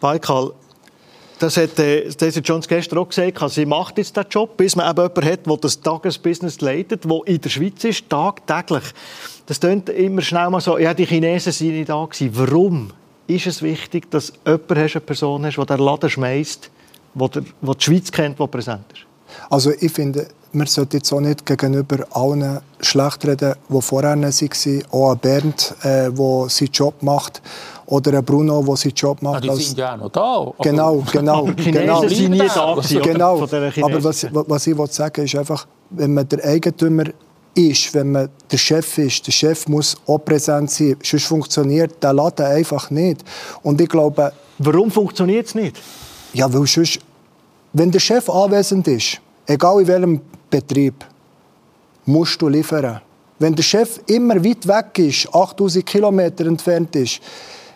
[0.00, 0.52] Baikal,
[1.42, 3.38] das hat äh, Stacey Jones gestern auch gesagt.
[3.50, 7.20] Sie macht jetzt den Job, bis man eben jemanden hat, der das Tagesbusiness leitet, der
[7.26, 8.84] in der Schweiz ist, tagtäglich.
[9.46, 12.30] Das klingt immer schnell mal so, ja, die Chinesen sind nicht da gewesen.
[12.34, 12.90] Warum
[13.26, 16.70] ist es wichtig, dass jemand eine Person hast, die den Laden schmeißt,
[17.14, 19.06] die die Schweiz kennt, die präsent ist?
[19.50, 24.82] Also ich finde, man sollte jetzt auch nicht gegenüber allen schlecht reden, die vorher waren.
[24.90, 27.42] Auch Bernd, der äh, seinen Job macht
[27.86, 29.44] oder ein Bruno, der seinen Job macht.
[29.44, 30.52] Ja, die sind ja auch noch da.
[30.62, 31.50] Genau, genau.
[31.50, 32.06] Die genau.
[32.08, 33.42] sind nie da genau.
[33.42, 37.04] Aber was, was ich sagen will, ist einfach, wenn man der Eigentümer
[37.54, 42.12] ist, wenn man der Chef ist, der Chef muss auch präsent sein, sonst funktioniert der
[42.12, 43.22] Laden einfach nicht.
[43.62, 44.32] Und ich glaube...
[44.58, 45.78] Warum funktioniert es nicht?
[46.32, 47.00] Ja, weil sonst,
[47.72, 51.04] wenn der Chef anwesend ist, egal in welchem Betrieb,
[52.06, 53.00] musst du liefern.
[53.38, 57.20] Wenn der Chef immer weit weg ist, 8000 Kilometer entfernt ist,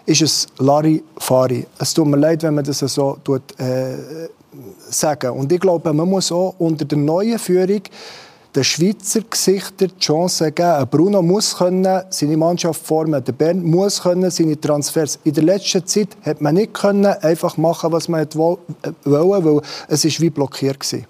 [0.06, 1.66] ist es Larry Fari.
[1.78, 4.28] Es tut mir leid, wenn man das so tut, äh,
[4.88, 5.30] sagen.
[5.32, 7.82] Und ich glaube, man muss auch unter der neuen Führung
[8.54, 10.86] den Schweizer Gesichtern die Chance geben.
[10.90, 15.18] Bruno muss können seine Mannschaft formen, der Bern muss können seine Transfers.
[15.24, 18.62] In der letzten Zeit hat man nicht können einfach machen, was man wollte,
[19.04, 21.00] weil es ist wie blockiert war.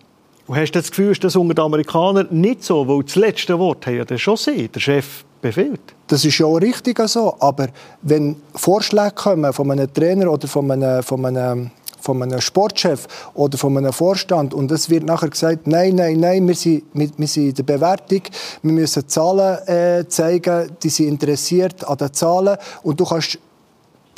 [0.48, 2.86] Und hast du das Gefühl, ist das unter den Amerikanern nicht so?
[2.88, 5.80] Weil das letzte Wort hat ja schon sie, der Chef befiehlt.
[6.06, 7.36] Das ist ja auch richtig so.
[7.38, 7.68] Aber
[8.02, 11.70] wenn Vorschläge kommen von einem Trainer oder von einem, von einem
[12.06, 16.46] von einem Sportchef oder von einem Vorstand und es wird nachher gesagt, nein, nein, nein,
[16.46, 18.22] wir sind, wir, sind in der Bewertung,
[18.62, 23.40] wir müssen Zahlen äh, zeigen, die sind interessiert an den Zahlen und du kannst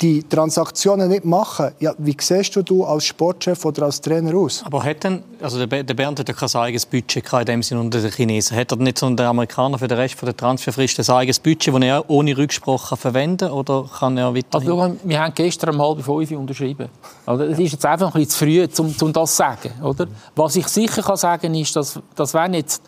[0.01, 4.63] die Transaktionen nicht machen, ja, wie siehst du, als Sportchef oder als Trainer aus?
[4.65, 7.99] Aber hat denn, also der Bernd hat ja kein eigenes Budget in dem Sinne unter
[7.99, 8.55] den Chinesen.
[8.55, 11.81] Hat er nicht so der Amerikaner für den Rest der Transferfrist ein eigenes Budget, das
[11.81, 14.71] er ohne Rücksprache verwenden oder kann er weiterhin?
[14.71, 16.87] Also, wir haben gestern um halb fünf unterschrieben.
[17.25, 19.71] Also, es ist jetzt einfach ein bisschen zu früh, um, um das zu sagen.
[19.83, 20.07] Oder?
[20.35, 22.81] Was ich sicher kann sagen ist, dass, dass wenn jetzt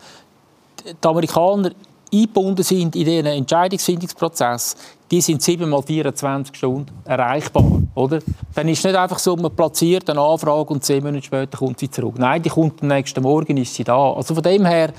[0.84, 1.72] die Amerikaner
[2.12, 4.76] eingebunden sind in diesen Entscheidungsfindungsprozess,
[5.10, 7.64] die sind 7 mal 24 Stunden erreichbar.
[7.94, 8.20] Oder?
[8.54, 11.78] Dann ist es nicht einfach so, man platziert eine Anfrage und zehn Minuten später kommt
[11.78, 12.14] sie zurück.
[12.18, 14.12] Nein, die kommt am nächsten Morgen, ist sie da.
[14.12, 14.92] Also von dem her,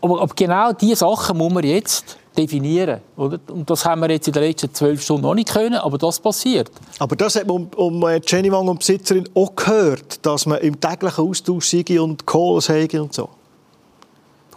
[0.00, 3.00] aber, genau diese Sachen muss man jetzt definieren.
[3.16, 3.38] Oder?
[3.48, 6.20] Und das haben wir jetzt in den letzten zwölf Stunden noch nicht können, aber das
[6.20, 6.70] passiert.
[6.98, 10.80] Aber das hat man um, um Jenny Wang und Besitzerin auch gehört, dass man im
[10.80, 13.28] täglichen Austausch sei und Calls habe und so.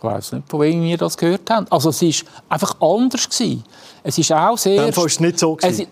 [0.02, 1.68] Ich weiß nicht, von wem wir das gehört haben.
[1.70, 3.30] Also es war einfach anders.
[3.30, 3.64] Gewesen.
[4.02, 4.78] Es ist auch sehr...
[4.78, 5.58] Dann war es nicht so.
[5.62, 5.84] Es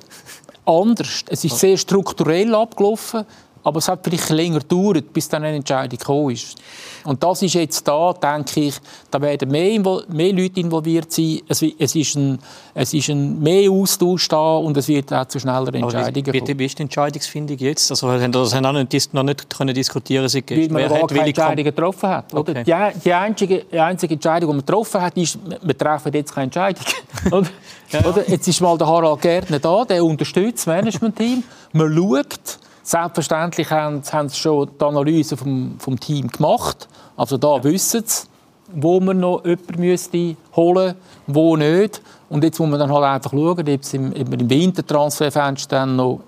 [0.65, 1.23] anders.
[1.27, 3.23] Es ist sehr strukturell abgelaufen.
[3.63, 6.57] Aber es hat vielleicht länger gedauert, bis dann eine Entscheidung gekommen ist.
[7.03, 8.75] Und das ist jetzt da, denke ich,
[9.09, 11.41] da werden mehr, mehr Leute involviert sein.
[11.47, 12.39] Es, es, ist ein,
[12.73, 16.47] es ist ein mehr Austausch da und es wird auch zu schnelleren Entscheidungen kommen.
[16.47, 17.91] Wie, wie ist die Entscheidungsfindung jetzt?
[17.91, 22.09] Also das haben nicht, noch nicht können diskutieren Sie Weil man gar keine Entscheidung getroffen
[22.09, 22.33] hat.
[22.33, 22.63] Okay.
[22.63, 26.45] Die, die, einzige, die einzige Entscheidung, die man getroffen hat, ist, wir treffen jetzt keine
[26.45, 26.85] Entscheidung.
[27.31, 27.47] oder?
[27.89, 28.05] Ja, ja.
[28.05, 28.29] Oder?
[28.29, 31.43] Jetzt ist mal der Harald Gärtner da, der unterstützt das Management-Team.
[31.73, 36.87] Man schaut, Selbstverständlich haben, haben sie schon die Analyse vom, vom Team gemacht.
[37.15, 37.63] Also da ja.
[37.63, 38.27] wissen sie,
[38.73, 40.95] wo man noch jemanden müsste holen
[41.27, 42.01] wo nicht.
[42.29, 46.21] Und jetzt muss man dann halt einfach schauen, ob es im, im Wintertransferfenster dann noch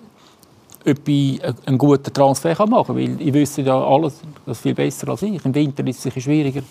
[0.87, 2.95] ob ich einen guten Transfer machen kann.
[2.95, 5.43] Weil ich wüsste ja alles das viel besser als ich.
[5.43, 6.61] Im Winter ist es sicher schwieriger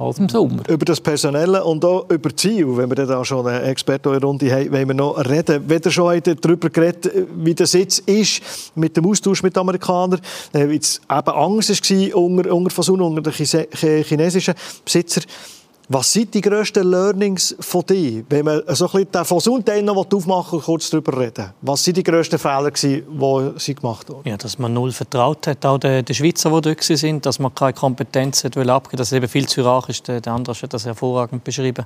[0.00, 0.62] als im Sommer.
[0.68, 4.88] Über das Personelle und auch über Ziel, wenn wir da schon eine Expertenrunde haben, wollen
[4.88, 5.68] wir noch reden.
[5.68, 8.42] Weder schon darüber geredet, wie der Sitz ist
[8.74, 10.20] mit dem Austausch mit den Amerikanern,
[10.52, 15.24] äh, wie es eben Angst war unter, unter Fasun, unter den chinesischen Besitzern.
[15.92, 18.22] Was sind die grössten Learnings von dir?
[18.28, 21.50] Wenn man so ein bisschen den Fusion noch aufmachen will, kurz darüber reden.
[21.62, 23.02] Was sind die grössten Fehler, die
[23.56, 24.20] sie gemacht haben?
[24.24, 27.52] Ja, dass man null vertraut hat, auch den, den Schweizer, die dort sind, dass man
[27.56, 30.06] keine Kompetenz hat abgeben dass es eben viel zu rach ist.
[30.06, 31.84] Der andere hat das hervorragend beschrieben.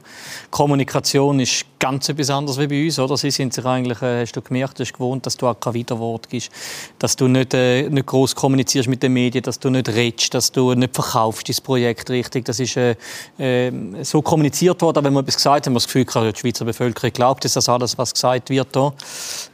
[0.50, 2.98] Kommunikation ist ganz etwas anderes wie bei uns.
[2.98, 3.16] Oder?
[3.16, 6.28] Sie sind sich eigentlich, äh, hast du gemerkt, hast gewohnt, dass du auch kein Widerwort
[6.28, 6.50] gibst,
[6.98, 10.52] dass du nicht, äh, nicht groß kommunizierst mit den Medien, dass du nicht redest, dass
[10.52, 12.44] du nicht verkaufst das Projekt richtig.
[12.44, 12.96] Das ist äh,
[13.38, 13.70] äh,
[14.02, 17.12] so kommuniziert worden, wenn man etwas gesagt hat, haben wir das Gefühl, die Schweizer Bevölkerung
[17.12, 18.68] glaubt, dass das alles, was gesagt wird.
[18.72, 18.92] Hier.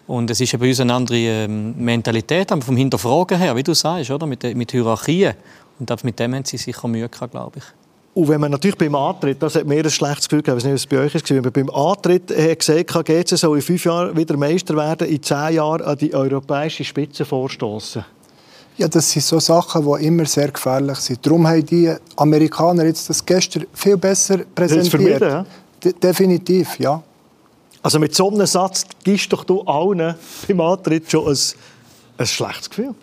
[0.07, 4.11] Und es ist bei uns eine andere ähm, Mentalität, vom Hinterfragen her, wie du sagst,
[4.11, 4.27] oder?
[4.27, 5.35] Mit, mit Hierarchien.
[5.79, 7.65] Und mit dem haben sie sicher Mühe gehabt, glaube ich.
[8.13, 10.73] Und wenn man natürlich beim Antritt, das hat mir ein schlechtes Gefühl gegeben, ich weiß
[10.73, 13.85] nicht, was bei euch ist, wenn man beim Antritt hat gesagt GC soll in fünf
[13.85, 18.05] Jahren wieder Meister werden, in zehn Jahren an die europäische Spitze vorstoßen.
[18.81, 21.27] Ja, das sind so Sachen, die immer sehr gefährlich sind.
[21.27, 25.21] Darum haben die Amerikaner jetzt das gestern viel besser präsentiert.
[25.21, 25.45] Ja?
[25.85, 27.03] De definitiv, ja.
[27.83, 30.15] Also mit so einem Satz gibst doch du allen
[30.49, 31.39] beim Antritt schon ein,
[32.17, 32.95] ein schlechtes Gefühl.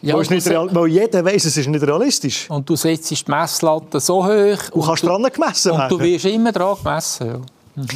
[0.00, 2.48] Ja, weil, nicht real, weil jeder weiß, es ist nicht realistisch.
[2.48, 4.30] Und du setzt die Messlatte so hoch.
[4.30, 5.82] Und, und kannst dran gemessen werden.
[5.82, 7.26] Und du wirst immer dran gemessen.
[7.26, 7.38] Ja.
[7.74, 7.88] Mhm.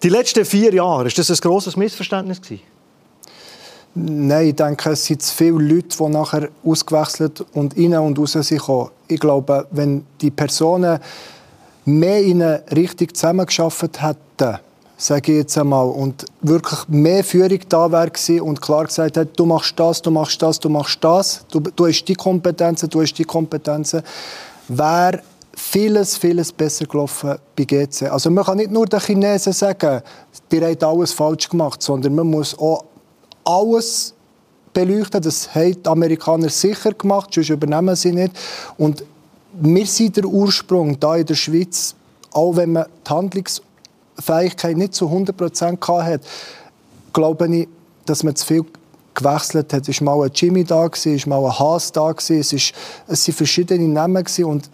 [0.00, 2.62] Die letzten vier Jahre, ist das ein grosses Missverständnis gewesen?
[3.94, 8.32] Nein, ich denke, es sind zu viele Leute, die nachher ausgewechselt und rein und raus
[8.32, 8.62] sind.
[9.06, 10.98] Ich glaube, wenn die Personen
[11.84, 14.58] mehr in eine Richtung zusammengearbeitet hätten,
[14.96, 19.44] sage ich jetzt einmal, und wirklich mehr Führung da wäre und klar gesagt hat, du
[19.44, 23.14] machst das, du machst das, du machst das, du, du hast die Kompetenzen, du hast
[23.14, 24.02] die Kompetenzen,
[24.68, 25.20] wäre
[25.54, 28.10] vieles, vieles besser gelaufen bei GC.
[28.10, 30.00] Also man kann nicht nur den Chinesen sagen,
[30.50, 32.84] die haben alles falsch gemacht, sondern man muss auch
[33.44, 34.14] alles
[34.72, 35.22] beleuchten.
[35.22, 38.32] Das haben die Amerikaner sicher gemacht, sonst übernehmen sie nicht.
[38.78, 39.04] Und
[39.60, 41.94] wir sind der Ursprung da in der Schweiz,
[42.32, 46.26] auch wenn man die Handlungsfähigkeit nicht zu 100 Prozent hatte,
[47.12, 47.68] glaube ich,
[48.06, 48.64] dass man zu viel
[49.14, 49.88] gewechselt hat.
[49.88, 52.72] Es war mal ein Jimmy da, es war mal ein Haas da, es, ist,
[53.06, 54.70] es waren verschiedene Namen und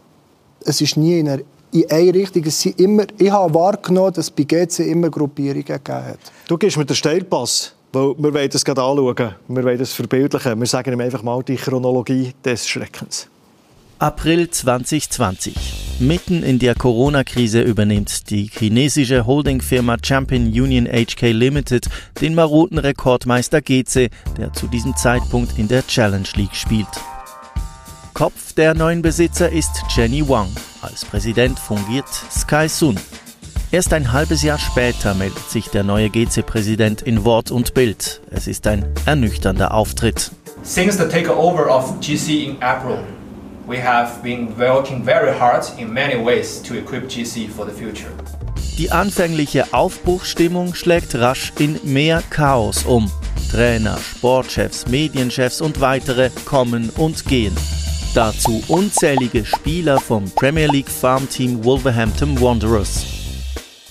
[0.65, 2.45] es ist nie in, einer, in eine Richtung.
[2.45, 6.19] Es sind immer, ich habe wahrgenommen, dass es bei GC immer Gruppierungen gegeben hat.
[6.47, 7.75] Du gehst mit dem Steilpass.
[7.93, 9.35] Weil wir wollen das gerade anschauen.
[9.49, 10.59] Wir wollen das verbildlichen.
[10.59, 13.29] Wir sagen ihm einfach mal die Chronologie des Schreckens.
[13.99, 15.99] April 2020.
[16.01, 21.89] Mitten in der Corona-Krise übernimmt die chinesische Holdingfirma Champion Union HK Limited
[22.21, 26.87] den maroten Rekordmeister GC, der zu diesem Zeitpunkt in der Challenge League spielt.
[28.15, 30.49] Kopf der neuen Besitzer ist Jenny Wang.
[30.83, 32.97] Als Präsident fungiert Sky Sun.
[33.71, 38.23] Erst ein halbes Jahr später meldet sich der neue GC-Präsident in Wort und Bild.
[38.31, 40.31] Es ist ein ernüchternder Auftritt.
[40.63, 43.01] Since the takeover of GC in April,
[43.67, 48.11] we have been working very hard in many ways to equip GC for the future.
[48.79, 53.11] Die anfängliche Aufbruchsstimmung schlägt rasch in mehr Chaos um.
[53.51, 57.55] Trainer, Sportchefs, Medienchefs und weitere kommen und gehen.
[58.15, 63.18] Dazu unzählige Spieler vom Premier League Farmteam Wolverhampton Wanderers.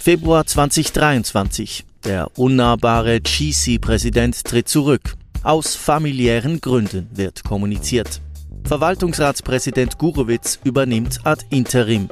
[0.08, 1.84] Februar 2023.
[2.06, 5.16] Der unnahbare GC-Präsident tritt zurück.
[5.44, 8.22] Aus familiären Gründen wird kommuniziert.
[8.64, 12.08] Verwaltungsratspräsident Gurowitz übernimmt ad interim.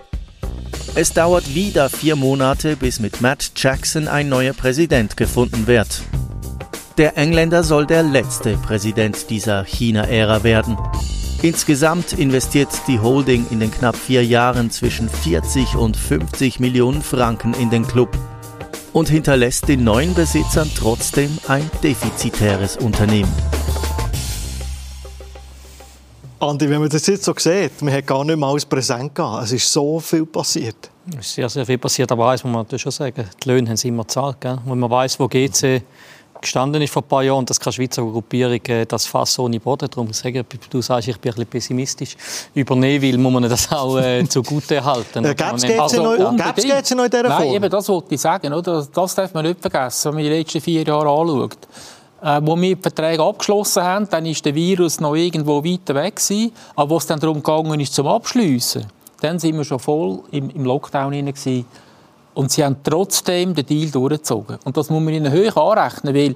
[0.95, 6.01] Es dauert wieder vier Monate, bis mit Matt Jackson ein neuer Präsident gefunden wird.
[6.97, 10.75] Der Engländer soll der letzte Präsident dieser China-Ära werden.
[11.45, 17.53] Insgesamt investiert die Holding in den knapp vier Jahren zwischen 40 und 50 Millionen Franken
[17.53, 18.17] in den Club
[18.93, 23.31] und hinterlässt den neuen Besitzern trotzdem ein defizitäres Unternehmen.
[26.39, 29.43] Andi, wenn man das jetzt so sieht, man hat gar nicht mehr alles präsent gehabt.
[29.43, 30.89] Es ist so viel passiert.
[31.11, 33.77] Es ist sehr, sehr viel passiert, aber eins muss man schon sagen, die Löhne haben
[33.77, 34.41] sie immer gezahlt.
[34.41, 34.57] Gell?
[34.65, 35.83] Wenn man weiß, wo GC
[36.45, 39.89] gestanden ist vor ein paar Jahren dass keine Schweizer Gruppierung äh, das Fass ohne Boden.
[39.89, 42.15] Darum sage du sagst, ich bin ein bisschen pessimistisch.
[42.53, 45.25] Über Neville muss man das auch äh, zugute halten.
[45.25, 47.27] Äh, Gäbe es jetzt also, noch, noch in dieser Form?
[47.27, 48.53] Nein, eben, das wollte ich sagen.
[48.53, 48.85] Oder?
[48.93, 51.57] Das darf man nicht vergessen, wenn man die letzten vier Jahre anschaut.
[52.21, 56.15] Äh, wo wir die Verträge abgeschlossen haben, dann ist der Virus noch irgendwo weiter weg
[56.15, 56.51] gewesen.
[56.75, 58.85] Aber wo es dann darum gegangen ist, zum Abschliessen,
[59.21, 61.65] dann sind wir schon voll im, im Lockdown gewesen.
[62.35, 64.57] Und sie haben trotzdem den Deal durchgezogen.
[64.63, 66.35] Und das muss man ihnen hoch anrechnen, weil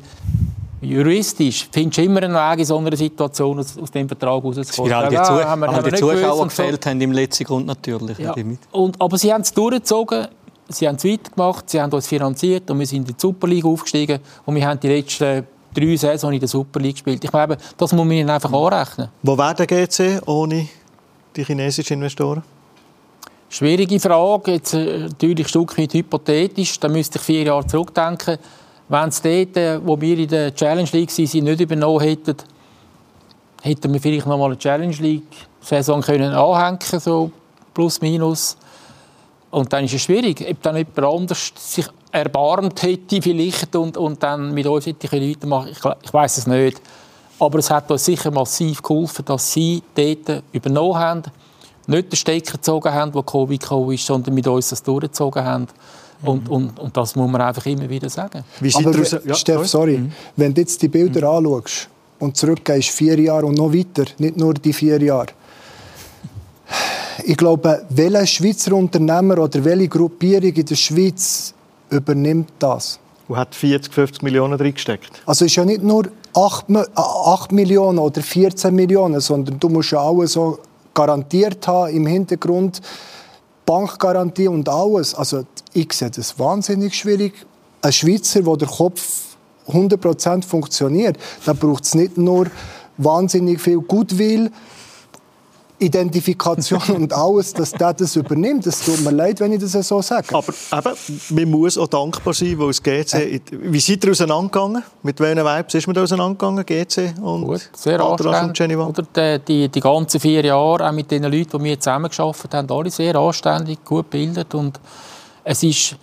[0.81, 4.91] Juristisch findest du immer einen Weg in so einer Situation aus, aus dem Vertrag rauszukommen.
[4.91, 6.43] Weil die, Ja, Zu haben wir- haben wir die Zuschauer so.
[6.45, 8.17] gefällt haben im letzten Grund natürlich.
[8.17, 8.33] Ja.
[8.71, 10.27] Und, aber sie haben es durchgezogen,
[10.69, 13.65] sie haben es weitergemacht, sie haben uns finanziert und wir sind in die Super League
[13.65, 15.45] aufgestiegen und wir haben die letzten
[15.75, 17.25] drei Saisons in der Super League gespielt.
[17.25, 19.09] Ich glaube, das muss man ihnen einfach anrechnen.
[19.21, 20.65] Wo wäre der GC ohne
[21.35, 22.41] die chinesischen Investoren?
[23.51, 28.37] Schwierige Frage, jetzt äh, natürlich ein Stück weit hypothetisch, da müsste ich vier Jahre zurückdenken.
[28.87, 32.35] Wenn es dort, äh, wo wir in der Challenge League waren, nicht übernommen hätten,
[33.63, 37.31] hätten wir vielleicht noch mal eine Challenge League-Saison können anhängen so
[37.73, 38.55] plus minus.
[39.49, 44.21] Und dann ist es schwierig, ob dann jemand anders sich erbarmt hätte vielleicht und, und
[44.21, 45.71] dann mit uns hätte Leute machen.
[45.71, 46.79] Ich, ich weiß es nicht.
[47.39, 51.23] Aber es hat uns sicher massiv geholfen, dass sie dort übernommen haben,
[51.89, 55.67] nicht den Stecker gezogen haben, wo Covid gekommen ist, sondern mit uns das durchgezogen haben.
[56.21, 58.43] Und, und, und das muss man einfach immer wieder sagen.
[58.59, 58.91] Wie Aber
[59.25, 59.93] Ja, Steff, sorry.
[59.95, 61.87] sorry, wenn du jetzt die Bilder anschaust
[62.19, 65.27] und zurückgehst vier Jahre und noch weiter, nicht nur die vier Jahre.
[67.23, 71.53] Ich glaube, welcher Schweizer Unternehmer oder welche Gruppierung in der Schweiz
[71.89, 72.99] übernimmt das?
[73.27, 75.21] Und hat 40, 50 Millionen reingesteckt.
[75.25, 79.59] Also es ist ja nicht nur 8, Mi- äh, 8 Millionen oder 14 Millionen, sondern
[79.59, 80.59] du musst ja alles so
[80.93, 82.81] garantiert haben im Hintergrund,
[83.65, 85.13] Bankgarantie und alles.
[85.13, 87.33] Also ich sehe das wahnsinnig schwierig.
[87.81, 89.35] Ein Schweizer, wo der Kopf
[89.67, 92.47] 100% funktioniert, da braucht es nicht nur
[92.97, 94.51] wahnsinnig viel Goodwill,
[95.79, 98.67] Identifikation und alles, dass der das übernimmt.
[98.67, 100.27] Es tut mir leid, wenn ich das so sage.
[100.35, 100.53] Aber
[100.89, 103.41] eben, man muss auch dankbar sein, weil das GC...
[103.51, 104.83] Wie seid ihr auseinandergegangen?
[105.03, 108.57] Mit welchen Vibes ist man da auseinandergegangen, GC und Gut, sehr und anständig.
[108.57, 108.87] Geneva?
[108.87, 112.71] Oder die, die, die ganzen vier Jahre, auch mit den Leuten, die wir zusammengearbeitet haben,
[112.71, 114.53] alle sehr anständig, gut gebildet.
[114.53, 114.79] Und
[115.43, 115.95] es ist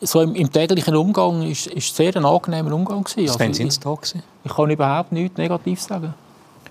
[0.00, 3.40] so im, im täglichen Umgang ist, ist sehr ein angenehmer Umgang gewesen.
[3.40, 6.14] Also ich, ich kann überhaupt nichts Negatives sagen.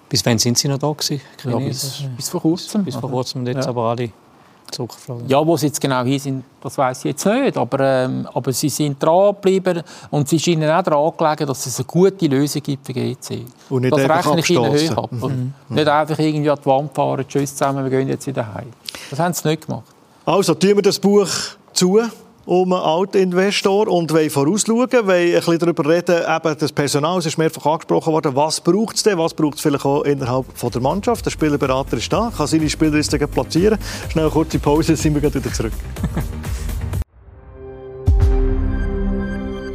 [0.10, 1.22] Bis wann sind sie noch da gewesen?
[1.44, 2.84] Ja, bis, bis vor kurzem.
[2.86, 3.70] bis vor Also, kurzem und jetzt Ja.
[3.70, 4.10] aber alle
[4.72, 5.28] zurückgeflogen.
[5.30, 7.58] Ja, wo sie jetzt genau hier sind, das weiß ich jetzt nicht.
[7.58, 9.82] Aber, ähm, aber sie sind dran geblieben
[10.12, 13.46] und es ist ihnen auch daran gelegen, dass es eine gute Lösung gibt für GC.
[13.70, 15.12] Und nicht das einfach rechne ich ihnen hoch ab.
[15.70, 18.68] Nicht einfach irgendwie an die Wand fahren, tschüss zusammen, wir gehen jetzt wieder heim.
[19.10, 19.84] Das haben sie nicht gemacht.
[20.26, 21.30] Also, tun wir das Buch
[21.72, 22.00] zu
[22.48, 27.26] um einen Altinvestor und wollen vorausschauen, wollen ein bisschen darüber reden, eben das Personal, es
[27.26, 30.72] ist mehrfach angesprochen worden, was braucht es denn, was braucht es vielleicht auch innerhalb von
[30.72, 31.26] der Mannschaft.
[31.26, 33.78] Der Spielerberater ist da, kann seine Spieler jetzt platzieren.
[34.10, 35.74] Schnell eine kurze Pause, sind wir wieder zurück.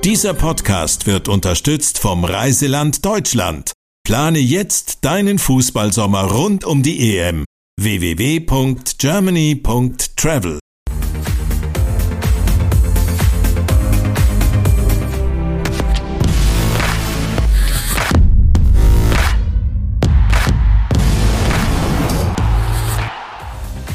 [0.03, 3.70] Dieser Podcast wird unterstützt vom Reiseland Deutschland.
[4.05, 7.45] Plane jetzt deinen Fußballsommer rund um die EM.
[7.81, 10.62] www.germany.travel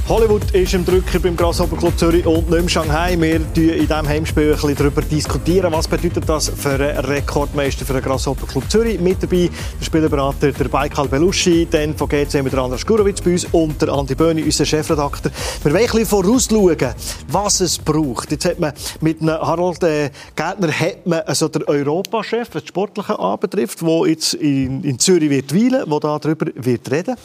[0.09, 3.19] Hollywood ist im Drücker beim Grasshopper Club Zürich und nicht in Shanghai.
[3.19, 7.85] Wir diskutieren in diesem Heimspiel ein bisschen darüber, diskutieren, was bedeutet das für einen Rekordmeister
[7.85, 9.01] für den Grasshopper Club Zürich.
[9.01, 13.33] Mit dabei der Spielerberater der Baikal Belushi, dann von GC mit der Andras Gurowitz bei
[13.33, 15.29] uns und der Andi Böhni, unser Chefredakteur.
[15.63, 16.93] Wir wollen ein bisschen vorausschauen,
[17.27, 18.31] was es braucht.
[18.31, 23.19] Jetzt hat man mit einem Harald äh, Gärtner hat man also der Europachef, was Sportliche
[23.19, 27.17] anbetrifft, der jetzt in, in Zürich wird weilen, der darüber wird reden.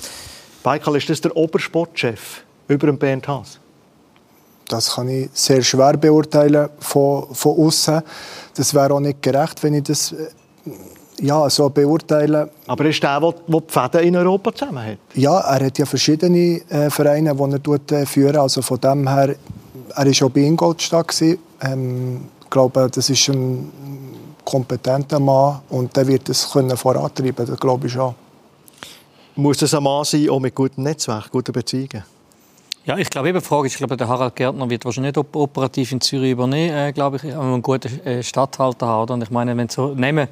[0.64, 2.42] Baikal, ist das der Obersportchef
[2.72, 3.58] über den Bernd Haas?
[4.68, 8.02] Das kann ich sehr schwer beurteilen von, von außen.
[8.54, 10.28] Das wäre auch nicht gerecht, wenn ich das äh,
[11.20, 12.50] ja, so beurteile.
[12.66, 14.98] Aber er ist der, der die Fäden in Europa zusammen hat.
[15.14, 18.36] Ja, er hat ja verschiedene äh, Vereine, die er tut, äh, führen.
[18.36, 19.36] Also von dem her,
[19.94, 21.20] er war auch bei Ingolstadt.
[21.22, 23.70] Ähm, ich glaube, das ist ein
[24.44, 27.46] kompetenter Mann und der wird es können vorantreiben.
[27.46, 28.14] Das glaube ich schon.
[29.36, 32.04] Muss das ein Mann sein, auch mit gutem Netzwerk, guten Beziehungen?
[32.84, 35.36] Ja, ich glaube, eben Frage ist, ich glaube, der Harald Gärtner wird wahrscheinlich nicht op-
[35.36, 39.04] operativ in Zürich übernehmen, äh, glaube ich, aber einen guten äh, Stadthalter.
[39.04, 39.14] Oder?
[39.14, 40.26] Und ich meine, wenn so nehmen,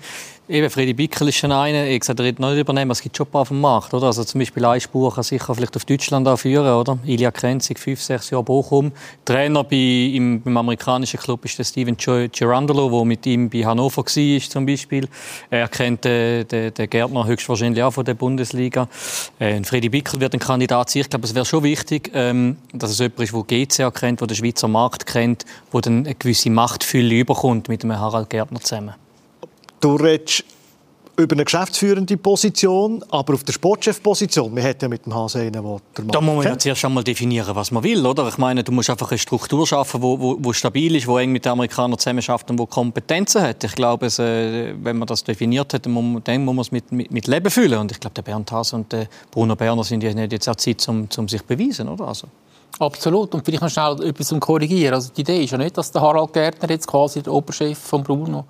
[0.50, 3.16] eben Freddy Bickel ist schon einer, ich gesagt, er wird noch nicht übernehmen, es gibt
[3.16, 4.06] schon ein paar auf dem Markt, oder?
[4.06, 6.98] Also zum Beispiel eine Spur kann sicher vielleicht auf Deutschland anführen, oder?
[7.04, 8.92] Ilya Krenzig, fünf, sechs Jahre Bochum.
[9.24, 14.04] Trainer bei, im, beim amerikanischen Club ist der Steven Girandolo, der mit ihm bei Hannover
[14.04, 15.08] war, zum Beispiel.
[15.50, 18.88] Er kennt äh, den, den Gärtner höchstwahrscheinlich auch von der Bundesliga.
[19.38, 21.02] Äh, Freddy Bickel wird ein Kandidat sein.
[21.02, 24.20] Ich glaube, es wäre schon wichtig, ähm, dass es jemand ist, der GC auch kennt,
[24.20, 28.60] der den Schweizer Markt kennt, der dann eine gewisse Machtfülle überkommt mit einem Harald Gärtner
[28.60, 28.94] zusammen.
[29.80, 30.44] Du redest
[31.16, 35.52] über eine geschäftsführende Position, aber auf der Sportchefposition, wir hätten ja mit dem Hase einen,
[35.52, 35.62] der
[36.08, 38.28] Da muss man ja zuerst einmal definieren, was man will, oder?
[38.28, 41.32] Ich meine, du musst einfach eine Struktur schaffen, wo, wo, wo stabil ist, wo eng
[41.32, 43.64] mit den Amerikanern zusammenarbeitet und wo Kompetenzen hat.
[43.64, 47.10] Ich glaube, es, äh, wenn man das definiert hat, dann muss man es mit, mit,
[47.10, 47.78] mit, Leben füllen.
[47.78, 50.56] Und ich glaube, der Bernd Hase und der Bruno Berner sind ja nicht jetzt auch
[50.56, 52.08] Zeit, um, um sich zu beweisen, oder?
[52.08, 52.28] Also.
[52.78, 53.34] Absolut.
[53.34, 54.94] Und vielleicht noch schnell etwas zum Korrigieren.
[54.94, 58.02] Also die Idee ist ja nicht, dass der Harald Gärtner jetzt quasi der Oberchef von
[58.02, 58.44] Bruno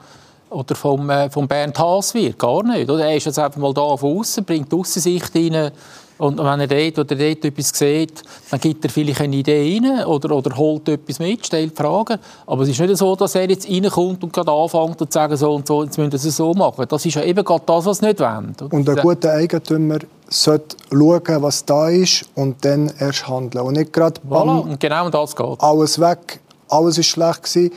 [0.51, 2.39] oder vom, äh, vom Bernd Haas wird.
[2.39, 2.91] Gar nicht.
[2.91, 3.07] Oder?
[3.07, 5.71] Er ist jetzt einfach mal da von außen, bringt die Aussicht rein.
[6.19, 10.05] Und wenn er dort oder dort etwas sieht, dann gibt er vielleicht eine Idee rein
[10.05, 12.19] oder, oder holt etwas mit, stellt Fragen.
[12.47, 15.55] Aber es ist nicht so, dass er jetzt reinkommt und gerade anfängt und sagt, so
[15.55, 16.85] und so, jetzt müssen wir es so machen.
[16.87, 18.55] Das ist ja eben gerade das, was nicht wollen.
[18.71, 23.65] Und ein guter Eigentümer sollte schauen, was da ist und dann erst handeln.
[23.65, 25.59] Und nicht gerade voilà, und genau um das geht.
[25.59, 27.73] alles weg, alles ist schlecht gewesen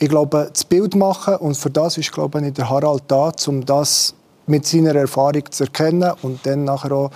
[0.00, 3.64] ich glaube, das Bild machen und für das ist, glaube ich, der Harald da, um
[3.64, 4.14] das
[4.46, 7.10] mit seiner Erfahrung zu erkennen und dann nachher auch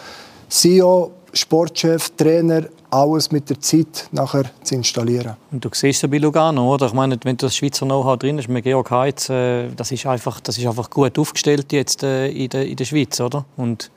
[0.50, 5.34] CEO, Sportchef, Trainer, alles mit der Zeit nachher zu installieren.
[5.50, 6.86] Und du siehst ja bei Lugano, oder?
[6.86, 10.40] Ich meine, wenn das Schweizer Know-how drin ist, mit Georg Heitz, äh, das ist einfach,
[10.40, 13.46] das ist einfach gut aufgestellt jetzt äh, in, der, in der Schweiz, oder?
[13.56, 13.90] Und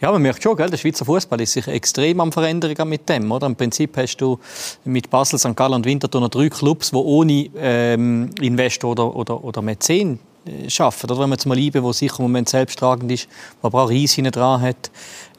[0.00, 0.68] ja, man merkt schon, gell?
[0.68, 3.30] der Schweizer Fußball ist sich extrem am verändern mit dem.
[3.32, 3.46] Oder?
[3.46, 4.38] Im Prinzip hast du
[4.84, 5.56] mit Basel, St.
[5.56, 10.68] Gallen und Winterthur noch drei Clubs, die ohne ähm, Investor oder, oder, oder Mäzen äh,
[10.78, 11.10] arbeiten.
[11.10, 13.28] Oder wenn man jetzt mal Liebe, wo sicher im Moment selbsttragend ist,
[13.62, 14.90] wo aber auch Reis dran hat,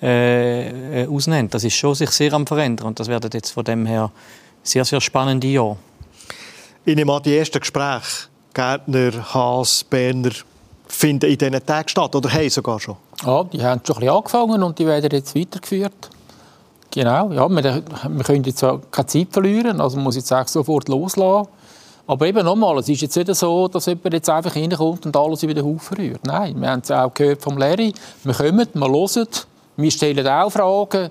[0.01, 1.53] äh, äh, ausnimmt.
[1.53, 4.11] Das ist schon sich sehr am verändern und das werden jetzt von dem her
[4.63, 5.77] sehr, sehr spannende Jahre.
[6.83, 10.31] Ich nehme an, die ersten Gespräche, Gärtner, Haas, Berner,
[10.87, 12.95] finden in diesen Tagen statt oder haben sogar schon?
[13.25, 16.09] Ja, die haben schon ein bisschen angefangen und die werden jetzt weitergeführt.
[16.91, 20.87] Genau, ja, wir, wir können jetzt keine Zeit verlieren, also man muss jetzt auch sofort
[20.87, 21.49] loslassen.
[22.07, 25.43] Aber eben nochmal, es ist jetzt nicht so, dass jemand jetzt einfach reinkommt und alles
[25.43, 26.25] über den Haufen rührt.
[26.25, 27.93] Nein, wir haben es auch gehört vom Larry.
[28.23, 29.27] Wir kommen, wir hören,
[29.75, 31.09] wir stellen auch Fragen.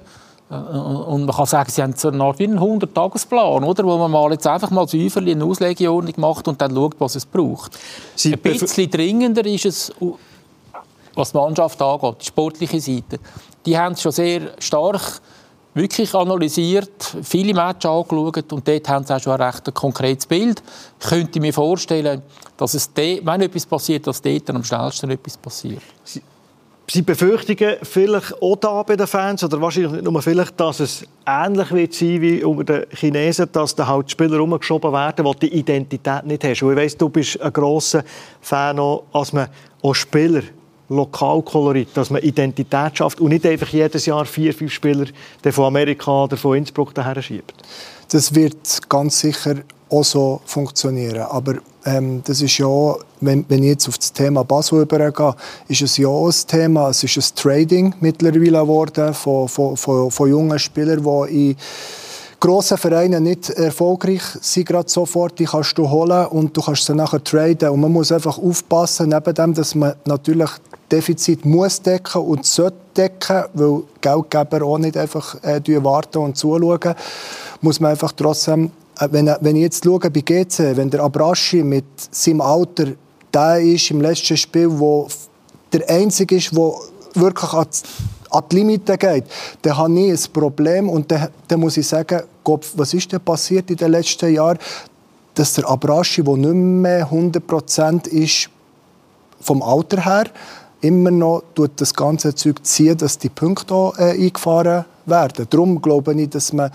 [0.51, 3.85] Äh, und man kann sagen, sie haben so eine Art wie einen 100-Tagesplan, oder?
[3.85, 7.27] wo man mal jetzt einfach mal säuferlich eine Auslegeordnung macht und dann schaut, was es
[7.27, 7.79] braucht.
[8.15, 9.93] Sie ein bisschen dringender ist es
[11.17, 13.19] was die Mannschaft angeht, die sportliche Seite,
[13.65, 15.21] die haben es schon sehr stark
[15.75, 20.63] wirklich analysiert, viele Matches angeschaut und dort haben sie auch schon ein recht konkretes Bild.
[21.01, 22.23] Ich könnte mir vorstellen,
[22.57, 25.83] dass es, wenn etwas passiert, dass dort am schnellsten etwas passiert.
[26.05, 26.23] Sie,
[26.89, 31.05] Sie befürchten vielleicht auch da bei den Fans, oder wahrscheinlich nicht nur vielleicht, dass es
[31.27, 35.59] ähnlich wird sein wie unter den Chinesen, dass da halt Spieler rumgeschoben werden, die die
[35.59, 36.53] Identität nicht haben.
[36.53, 38.05] Und ich weiss, du bist ein grosser
[38.41, 39.49] Fan, auch, als man
[39.83, 40.43] auch Spieler
[40.89, 45.07] Lokalkolorit, dass man Identität schafft und nicht einfach jedes Jahr vier, fünf Spieler
[45.51, 47.55] von Amerika oder von Innsbruck daher schiebt.
[48.13, 49.57] Das wird ganz sicher
[49.91, 51.23] auch so funktionieren.
[51.23, 51.57] Aber
[51.87, 55.35] ähm, das ist ja, wenn, wenn ich jetzt auf das Thema Basel übergehe,
[55.69, 56.91] ist es ja auch ein Thema.
[56.91, 61.57] Es ist ein Trading mittlerweile geworden von, von, von, von jungen Spielern, die in
[62.41, 66.95] grossen Vereine nicht erfolgreich sind, gerade sofort, die kannst du holen und du kannst sie
[66.95, 67.71] nachher traden.
[67.71, 70.51] Und man muss einfach aufpassen, neben dem, dass man natürlich
[70.91, 76.95] Defizit muss decken und sollte decken, weil Geldgeber auch nicht einfach äh, warten und zuschauen,
[77.61, 78.71] muss man einfach trotzdem,
[79.11, 82.87] wenn, wenn ich jetzt schaue bei GC, wenn der Abraschi mit seinem Alter
[83.33, 85.09] der ist im letzten Spiel, wo
[85.73, 86.73] der Einzige ist, der
[87.15, 89.25] wirklich an die Limite geht,
[89.63, 93.21] dann habe ich ein Problem und dann, dann muss ich sagen, Gott, was ist denn
[93.21, 94.59] passiert in den letzten Jahren,
[95.35, 98.49] dass der Abraschi, der nicht mehr 100% ist
[99.41, 100.25] vom Alter her,
[100.81, 105.47] immer noch tut das ganze Zeug ziehen, dass die Punkte auch, äh, eingefahren werden.
[105.51, 106.71] Darum glaube ich, dass man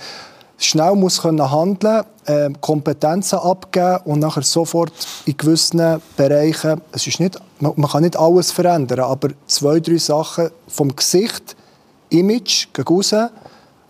[0.64, 4.91] schnell muss können handeln, äh, Kompetenzen abgeben und nachher sofort
[5.26, 9.97] in gewissen Bereichen, es ist nicht, man, man, kann nicht alles verändern, aber zwei, drei
[9.97, 11.55] Sachen vom Gesicht,
[12.09, 13.16] Image gegen raus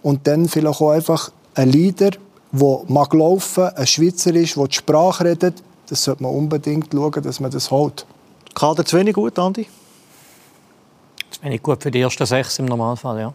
[0.02, 2.12] und dann vielleicht auch einfach ein Leader,
[2.52, 7.22] der mag laufen, ein Schweizer ist, der die Sprache redet, das sollte man unbedingt schauen,
[7.24, 8.06] dass man das holt.
[8.54, 9.68] Kader zu wenig gut, Andi?
[11.32, 13.34] Zu wenig gut für die ersten sechs im Normalfall, ja.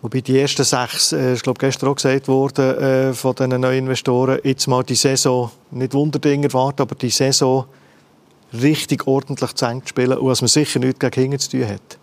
[0.00, 3.78] Wobei die ersten sechs, äh, ist glaube gestern auch gesagt worden äh, von den neuen
[3.78, 7.64] Investoren, jetzt mal die Saison, nicht Wunderdinger warten, aber die Saison
[8.52, 11.98] richtig ordentlich zu Ende spielen und was man sicher nichts gegen hinten zu tun hat.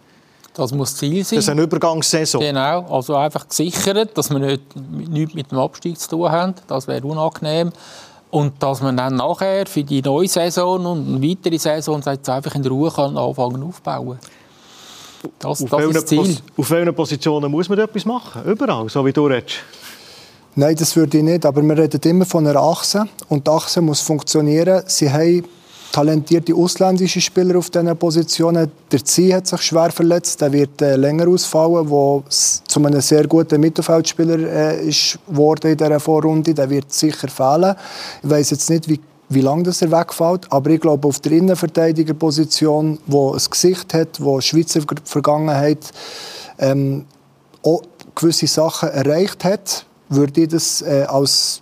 [0.53, 1.37] Das muss Ziel sein.
[1.37, 2.39] Das ist eine Übergangssaison.
[2.41, 6.55] Genau, also einfach gesichert, dass wir nicht, nichts mit dem Abstieg zu tun haben.
[6.67, 7.71] Das wäre unangenehm.
[8.31, 12.65] Und dass man dann nachher für die neue Saison und eine weitere Saison einfach in
[12.65, 14.29] Ruhe kann anfangen aufbauen kann.
[15.39, 16.37] Das, auf, das ist Ziel.
[16.57, 18.43] auf welchen Positionen muss man etwas machen?
[18.45, 19.57] Überall, so wie du redest?
[20.55, 21.45] Nein, das würde ich nicht.
[21.45, 23.05] Aber wir reden immer von einer Achse.
[23.27, 24.83] Und die Achse muss funktionieren.
[24.87, 25.43] Sie haben
[25.91, 28.69] talentierte ausländische Spieler auf diesen Positionen.
[28.91, 33.27] Der Zieh hat sich schwer verletzt, der wird äh, länger ausfallen, wo zu einem sehr
[33.27, 36.53] guten Mittelfeldspieler äh, ist worden in dieser Vorrunde.
[36.53, 37.75] Der wird sicher fehlen.
[38.23, 38.99] Ich weiß jetzt nicht, wie
[39.29, 40.51] wie lange das er wegfällt.
[40.51, 45.91] Aber ich glaube, auf der Innenverteidigerposition, wo ein Gesicht hat, wo Schweizer Vergangenheit
[46.59, 47.05] ähm,
[47.63, 47.81] auch
[48.13, 51.61] gewisse Sachen erreicht hat, würde ich das äh, als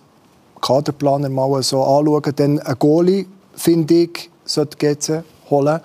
[0.60, 2.34] Kaderplaner mal so anschauen.
[2.36, 5.80] Denn ein Goalie, finde ich, sollte GC holen.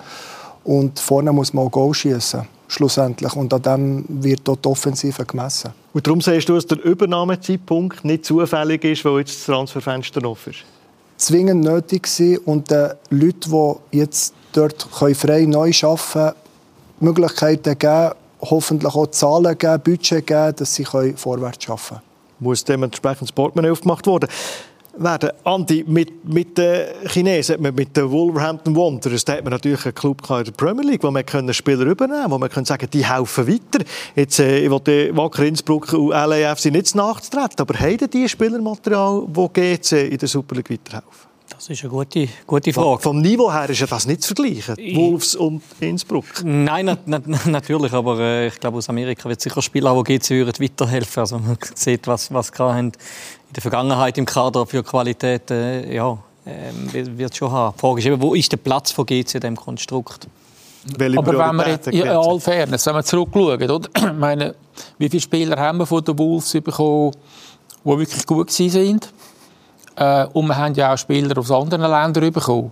[0.64, 3.36] Und vorne muss man auch Goal schießen schlussendlich.
[3.36, 5.72] Und an dem wird dort die Offensive gemessen.
[5.92, 10.54] Und darum sagst du, dass der Übernahmezeitpunkt nicht zufällig ist, weil jetzt das Transferfenster offen
[10.54, 10.64] ist?
[11.20, 13.52] Zwingend nötig gewesen und den Leuten,
[13.92, 16.34] die jetzt dort frei neu arbeiten können,
[17.02, 18.12] Möglichkeiten geben,
[18.42, 22.02] hoffentlich auch Zahlen geben, Budget geben, dass sie vorwärts arbeiten können.
[22.40, 24.30] Muss dementsprechend das Portemonnaie aufgemacht werden
[24.98, 25.32] werden.
[25.44, 30.22] Andi, mit, mit den Chinesen, mit den Wolverhampton Wanderers, da hat man natürlich einen Club
[30.30, 31.24] in der Premier League, wo man
[31.54, 33.86] Spieler übernehmen kann, wo man können sagen die helfen weiter.
[34.16, 39.48] Jetzt, äh, ich wollte Wacker Innsbruck und LAFC nicht nachzutreten, aber haben die Spielermaterial, wo
[39.48, 41.29] GC in der Super League weiterhelfen?
[41.60, 43.02] Das ist eine gute, gute Frage.
[43.02, 46.24] Vom Niveau her ist ja das nicht zu vergleichen, Wolves und Innsbruck.
[46.42, 50.18] Nein, na, na, natürlich, aber äh, ich glaube, aus Amerika wird es sicher Spieler, die
[50.18, 51.20] GC weiterhelfen.
[51.20, 52.92] Also man sieht, was, was haben in
[53.54, 57.76] der Vergangenheit im Kader für Qualität, äh, ja, äh, wird schon haben.
[57.76, 60.30] Die Frage ist eben, wo ist der Platz von GC in diesem Konstrukt?
[60.98, 63.90] Welche Aber wenn wir jetzt in all Fairness, wenn wir zurückschauen, oder?
[63.98, 64.56] Ich meine,
[64.98, 67.12] wie viele Spieler haben wir von den Wolves bekommen,
[67.84, 69.12] die wirklich gut sind?
[70.00, 72.72] Äh, und wir haben ja auch Spieler aus anderen Ländern bekommen,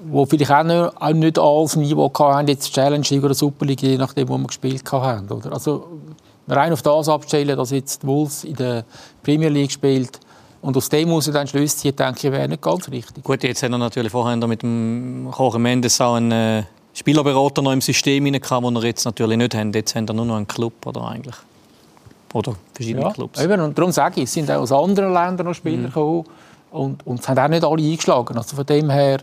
[0.00, 3.82] die vielleicht auch nicht, auch nicht alles Niveau hatten, jetzt Challenge League oder Super League,
[3.82, 5.28] je nachdem, wo wir gespielt haben.
[5.28, 5.52] Oder?
[5.52, 5.86] Also,
[6.48, 8.84] rein auf das abstellen, dass jetzt Wolves in der
[9.22, 10.18] Premier League spielt
[10.62, 13.22] und aus dem muss er dann Schluss ziehen, denke ich, wäre nicht ganz richtig.
[13.22, 16.62] Gut, jetzt haben wir natürlich vorher mit dem Jorge Mendes auch einen äh,
[16.94, 19.72] Spielerberater noch im System hinein, den wir jetzt natürlich nicht haben.
[19.74, 21.36] Jetzt haben wir nur noch einen Club, oder eigentlich?
[22.32, 23.40] Oder verschiedene ja, Clubs.
[23.42, 25.86] Eben, und darum sage ich, es sind auch aus anderen Ländern noch Spieler mhm.
[25.86, 26.24] gekommen
[26.70, 28.36] und, und es haben auch nicht alle eingeschlagen.
[28.36, 29.18] Also von dem her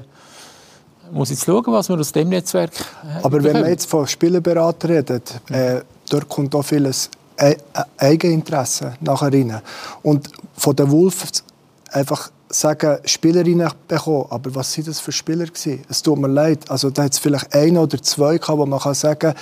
[1.12, 3.46] muss ich jetzt schauen, was wir aus dem Netzwerk äh, Aber bekommen.
[3.46, 7.56] wenn man jetzt von Spielerberater redet, äh, dort kommt auch vieles e
[7.98, 9.62] Eigeninteresse nachher rein.
[10.02, 11.44] Und von den Wolves
[11.92, 15.84] einfach sagen, Spielerinnen bekommen, aber was sind das für Spieler gewesen?
[15.90, 18.80] Es tut mir leid, also da hat es vielleicht ein oder zwei gehabt, wo man
[18.80, 19.34] kann sagen,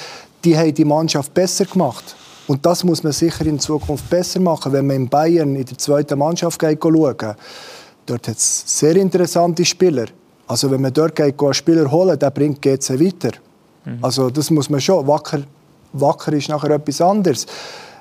[0.44, 2.16] die haben die Mannschaft besser gemacht.
[2.48, 5.78] Und das muss man sicher in Zukunft besser machen, wenn man in Bayern in der
[5.78, 7.36] zweiten Mannschaft geht schauen.
[8.06, 10.06] Dort hat es sehr interessante Spieler.
[10.48, 13.32] Also wenn man dort geht, einen Spieler holen, der bringt GC weiter.
[13.86, 14.00] Mhm.
[14.02, 15.08] Also das muss man schon.
[15.08, 15.44] Wacker
[15.94, 17.46] Wacker ist nachher etwas anderes.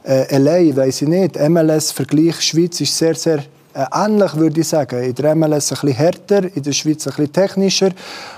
[0.04, 1.36] Äh, LA weiß ich nicht.
[1.36, 3.38] MLS-Vergleich Schweiz ist sehr, sehr
[3.74, 5.02] äh, ähnlich, würde ich sagen.
[5.02, 7.90] In der MLS ein bisschen härter, in der Schweiz ein bisschen technischer.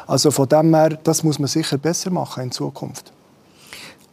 [0.07, 3.13] Also von dem her, das muss man sicher besser machen in Zukunft.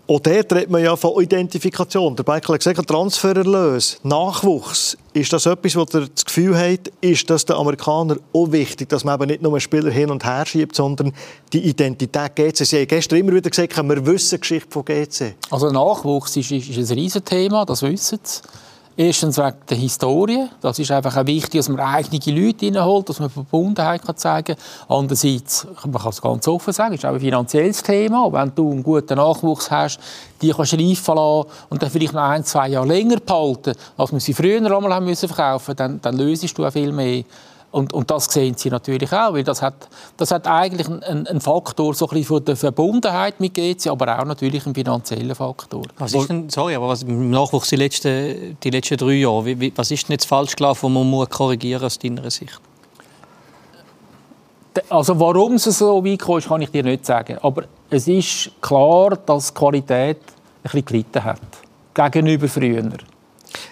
[0.09, 2.15] Auch dort redet man ja von Identifikation.
[2.15, 4.97] Der Beikel hat gesagt, Transfererlös, Nachwuchs.
[5.13, 9.03] Ist das etwas, wo ihr das Gefühl habt, ist das den Amerikanern auch wichtig, dass
[9.03, 11.13] man eben nicht nur Spieler hin und her schiebt, sondern
[11.53, 12.65] die Identität GC.
[12.65, 15.35] Sie haben gestern immer wieder gesagt, wir wissen die Geschichte von GC.
[15.51, 18.41] Also Nachwuchs ist, ist, ist ein Riesenthema, das wissen Sie.
[19.01, 20.49] Erstens wegen der Historie.
[20.59, 24.57] Das ist einfach auch wichtig, dass man eigene Leute reinholt, dass man Verbundenheit kann zeigen
[24.57, 24.97] kann.
[24.97, 28.29] Andererseits, man kann es ganz offen sagen, ist auch ein finanzielles Thema.
[28.33, 30.01] Wenn du einen guten Nachwuchs hast,
[30.41, 34.19] die kannst reifen lassen und dann vielleicht noch ein, zwei Jahre länger behalten, als man
[34.19, 37.23] sie früher einmal haben müssen verkaufen, dann, dann löst du auch viel mehr.
[37.71, 41.39] Und, und das sehen sie natürlich auch, weil das hat, das hat eigentlich einen, einen
[41.39, 45.83] Faktor so ein von der Verbundenheit mit GC, aber auch natürlich einen finanziellen Faktor.
[45.99, 49.71] Was ist denn, sorry, aber was im Nachwuchs die letzten, die letzten drei Jahre, wie,
[49.75, 52.59] was ist denn jetzt falsch gelaufen, was man muss korrigieren aus deiner Sicht?
[54.89, 57.37] Also warum es so weit kam, kann ich dir nicht sagen.
[57.41, 61.41] Aber es ist klar, dass die Qualität ein bisschen gelitten hat
[61.93, 62.89] gegenüber früher.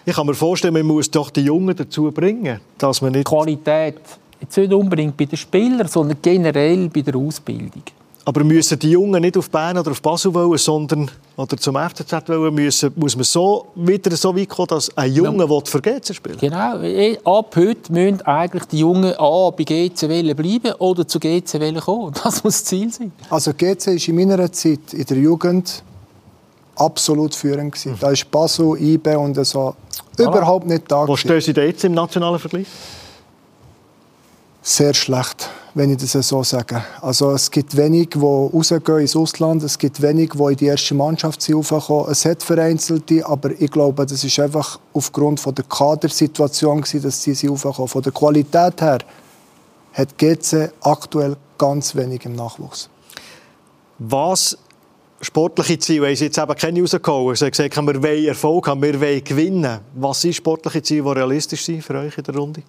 [0.05, 3.25] Ich kann mir vorstellen, man muss doch die Jungen dazu bringen, dass man nicht...
[3.25, 3.99] Qualität,
[4.39, 7.83] jetzt nicht unbedingt bei den Spielern, sondern generell bei der Ausbildung.
[8.27, 12.27] Aber müssen die Jungen nicht auf Bern oder auf Basel wollen, sondern oder zum FCZ
[12.27, 15.59] wollen, müssen, muss man so wieder so weit kommen, dass ein Junge ja.
[15.63, 16.81] für GC spielen Genau.
[16.81, 22.13] Eh, ab heute müssen eigentlich die Jungen A bei GC bleiben oder zu GC kommen.
[22.21, 23.13] Das muss das Ziel sein.
[23.29, 25.81] Also GC ist in meiner Zeit in der Jugend
[26.77, 27.93] absolut führend gewesen.
[27.93, 27.99] Mhm.
[27.99, 29.75] Da ist Basel, IBE und so
[30.17, 31.07] überhaupt nicht da.
[31.07, 32.67] Wo stehen Sie jetzt im nationalen Vergleich?
[34.61, 36.83] Sehr schlecht, wenn ich das so sage.
[37.01, 40.93] Also es gibt wenig, die rausgehen ins Ausland, es gibt wenig, die in die erste
[40.93, 41.71] Mannschaft sind
[42.09, 47.23] Es hat vereinzelte, aber ich glaube, das ist einfach aufgrund von der Kadersituation gewesen, dass
[47.23, 48.99] sie sie Von der Qualität her
[49.93, 52.89] hat GC aktuell ganz wenig im Nachwuchs.
[53.99, 54.57] Was
[55.21, 57.35] sportliche Ziele, haben Sie jetzt eben keine rausgehauen.
[57.35, 59.79] Sie haben gesagt, wir wollen Erfolg haben, wir wollen gewinnen.
[59.95, 62.63] Was sind sportliche Ziele, die realistisch sind für euch in der Runde?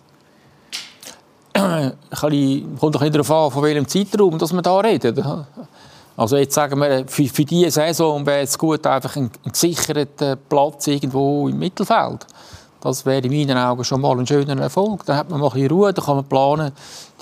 [1.52, 5.46] kommt doch darauf an, von welchem Zeitraum dass wir da reden.
[6.16, 10.36] Also jetzt sagen wir, für, für diese Saison wäre es gut, einfach ein, ein gesicherter
[10.36, 12.26] Platz irgendwo im Mittelfeld.
[12.80, 15.04] Das wäre in meinen Augen schon mal ein schöner Erfolg.
[15.04, 16.72] Dann hat man mal ein Ruhe, dann kann man planen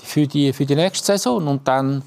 [0.03, 2.01] für die, für die nächste Saison und dann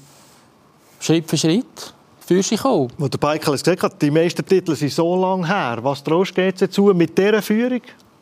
[0.99, 1.93] Schritt für Schritt
[2.31, 2.89] für sich kommen.
[2.97, 5.79] Wo der Beikel es gesagt hat, die meisten Titel sind so lange her.
[5.81, 6.83] Was traust du jetzt dazu?
[6.95, 7.81] Mit dieser Führung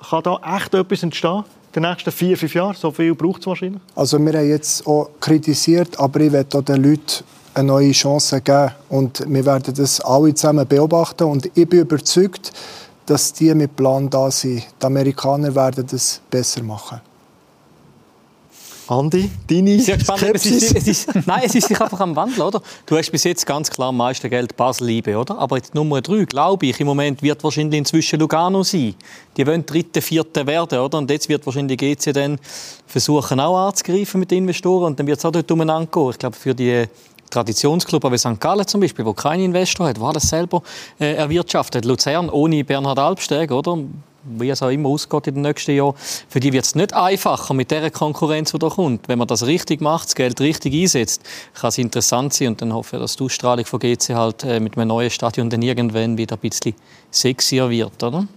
[0.09, 1.43] kann da echt etwas entstehen?
[1.75, 2.75] In den nächsten vier, fünf Jahren?
[2.75, 3.81] So viel braucht es wahrscheinlich?
[3.95, 8.71] Also wir haben jetzt auch kritisiert, aber ich werde den Leuten eine neue Chance geben.
[8.89, 11.25] Und wir werden das alle zusammen beobachten.
[11.25, 12.51] Und ich bin überzeugt,
[13.05, 14.65] dass die mit Plan da sind.
[14.81, 16.99] Die Amerikaner werden das besser machen.
[18.91, 20.35] Andi, deine Sehr spannend.
[20.35, 22.61] Es ist, es ist, nein, es ist sich einfach am Wandel, oder?
[22.85, 25.37] Du hast bis jetzt ganz klar am meisten Geld Basel liebe, oder?
[25.37, 28.95] Aber jetzt Nummer drei, glaube ich, im Moment wird wahrscheinlich inzwischen Lugano sein.
[29.37, 30.97] Die wollen dritte, vierte werden, oder?
[30.97, 32.39] Und jetzt wird wahrscheinlich GC dann
[32.87, 36.09] versuchen, auch anzugreifen mit den Investoren und dann wird es auch dort umeinander gehen.
[36.09, 36.85] Ich glaube, für die
[37.29, 38.39] Traditionsclub wie St.
[38.39, 40.63] Gallen zum Beispiel, wo kein Investor hat, war das selber
[40.99, 41.85] äh, erwirtschaftet.
[41.85, 43.77] Luzern ohne Bernhard Albsteg, oder?
[44.23, 45.95] Wie es auch immer ausgeht in den nächsten Jahren,
[46.27, 49.07] für die wird es nicht einfacher mit der Konkurrenz, die da kommt.
[49.07, 52.73] Wenn man das richtig macht, das Geld richtig einsetzt, kann es interessant sein und dann
[52.73, 56.17] hoffe ich, dass die Ausstrahlung von GC halt äh, mit einem neuen Stadion dann irgendwann
[56.17, 56.75] wieder ein bisschen
[57.11, 58.27] sexier wird, oder?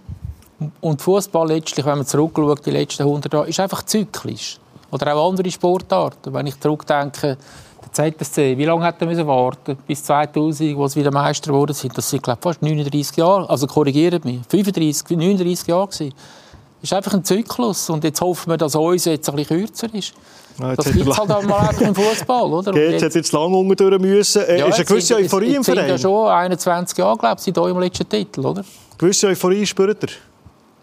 [0.81, 4.59] Und Fußball letztlich, wenn man zurückschaut, die letzten 100 Jahre, ist einfach zyklisch.
[4.91, 6.33] Oder auch andere Sportarten.
[6.33, 7.37] Wenn ich zurückdenke,
[7.93, 11.97] ZSC, wie lange hat er warten bis 2000, wo sie wieder Meister geworden sind?
[11.97, 13.49] Das sind glaube ich, fast 39 Jahre.
[13.49, 16.13] Also korrigiert mich, 35, 39 Jahre gewesen.
[16.81, 19.93] Das ist einfach ein Zyklus und jetzt hoffen wir, dass uns jetzt ein bisschen kürzer
[19.93, 20.13] ist.
[20.59, 22.71] Ja, das gibt es halt auch mal einfach im Fußball, oder?
[22.73, 24.41] Geht, jetzt hat jetzt lange unten müssen.
[24.43, 25.87] Äh, ja, ist eine gewisse Euphorie im Verein?
[25.87, 28.63] ja schon 21 Jahre, glaube ich, seit eurem letzten Titel, oder?
[28.97, 30.09] Gewisse Euphorie spürt ihr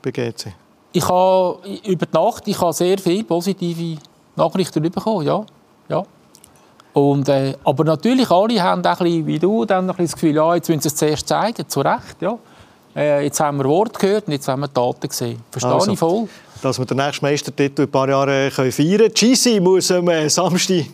[0.02, 0.54] bei GC?
[0.92, 4.00] Ich habe über die Nacht ich habe sehr viele positive
[4.36, 5.44] Nachrichten bekommen, ja.
[5.88, 6.04] ja.
[6.92, 10.54] Und, äh, aber natürlich, alle haben ein bisschen, wie du dann ein das Gefühl, ja,
[10.54, 12.20] jetzt müssen sie es zuerst zeigen, zu Recht.
[12.20, 12.38] Ja.
[12.96, 15.40] Äh, jetzt haben wir Wort gehört und jetzt haben wir Taten gesehen.
[15.50, 16.28] Verstehe also, ich voll.
[16.62, 19.14] Dass wir den nächsten Meistertitel in ein paar Jahren feiern können.
[19.14, 20.86] GC muss am äh, Samstag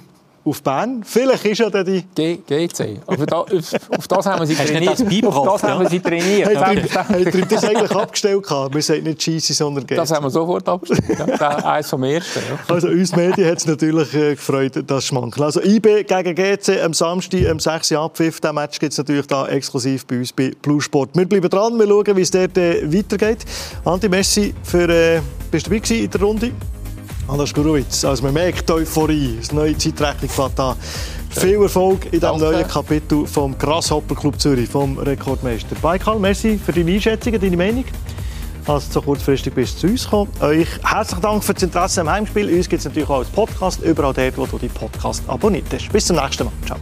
[0.47, 1.03] auf Bern.
[1.05, 2.05] Vielleicht ist ja die...
[2.15, 3.01] G GC.
[3.07, 5.27] Aber da, auf, auf, das haben wir sie trainiert.
[5.27, 6.49] Auf das haben wir sie trainiert.
[6.49, 8.45] Ihr das eigentlich abgestellt?
[8.49, 9.97] Wir sagen nicht GC, sondern GC.
[9.97, 11.19] Das haben wir sofort abgestellt.
[11.19, 12.41] Ja, eines vom Ersten.
[12.49, 12.75] Ja.
[12.75, 15.43] Also uns Medien hat es natürlich äh, gefreut, das Schmankel.
[15.43, 17.93] Also IB gegen GC am Samstag, am 6.
[17.93, 18.41] Abpfiff.
[18.41, 21.11] Diesen Match gibt es natürlich da exklusiv bei uns bei Blue Sport.
[21.15, 23.45] Wir bleiben dran, wir schauen, wie es dort äh, weitergeht.
[23.85, 25.21] Anti Messi, für, äh,
[25.51, 26.53] bist du dabei in der Runde?
[27.29, 28.05] Anders Gurowitz.
[28.05, 30.77] Also man merkt die Euphorie, das neue Zeitrechnung fängt an.
[31.31, 35.75] Viel Erfolg in diesem neuen Kapitel vom Grasshopper Club Zürich, vom Rekordmeister.
[35.83, 37.85] Baikal, merci für deine Einschätzungen, deine Meinung.
[38.67, 40.31] Also so kurzfristig bis zu uns gekommen.
[40.41, 42.53] Euch herzlichen Dank für das Interesse am Heimspiel.
[42.53, 45.93] Uns gibt es natürlich auch als Podcast, überall dort, wo du die Podcast abonniert hast.
[45.93, 46.53] Bis zum nächsten Mal.
[46.65, 46.79] Ciao.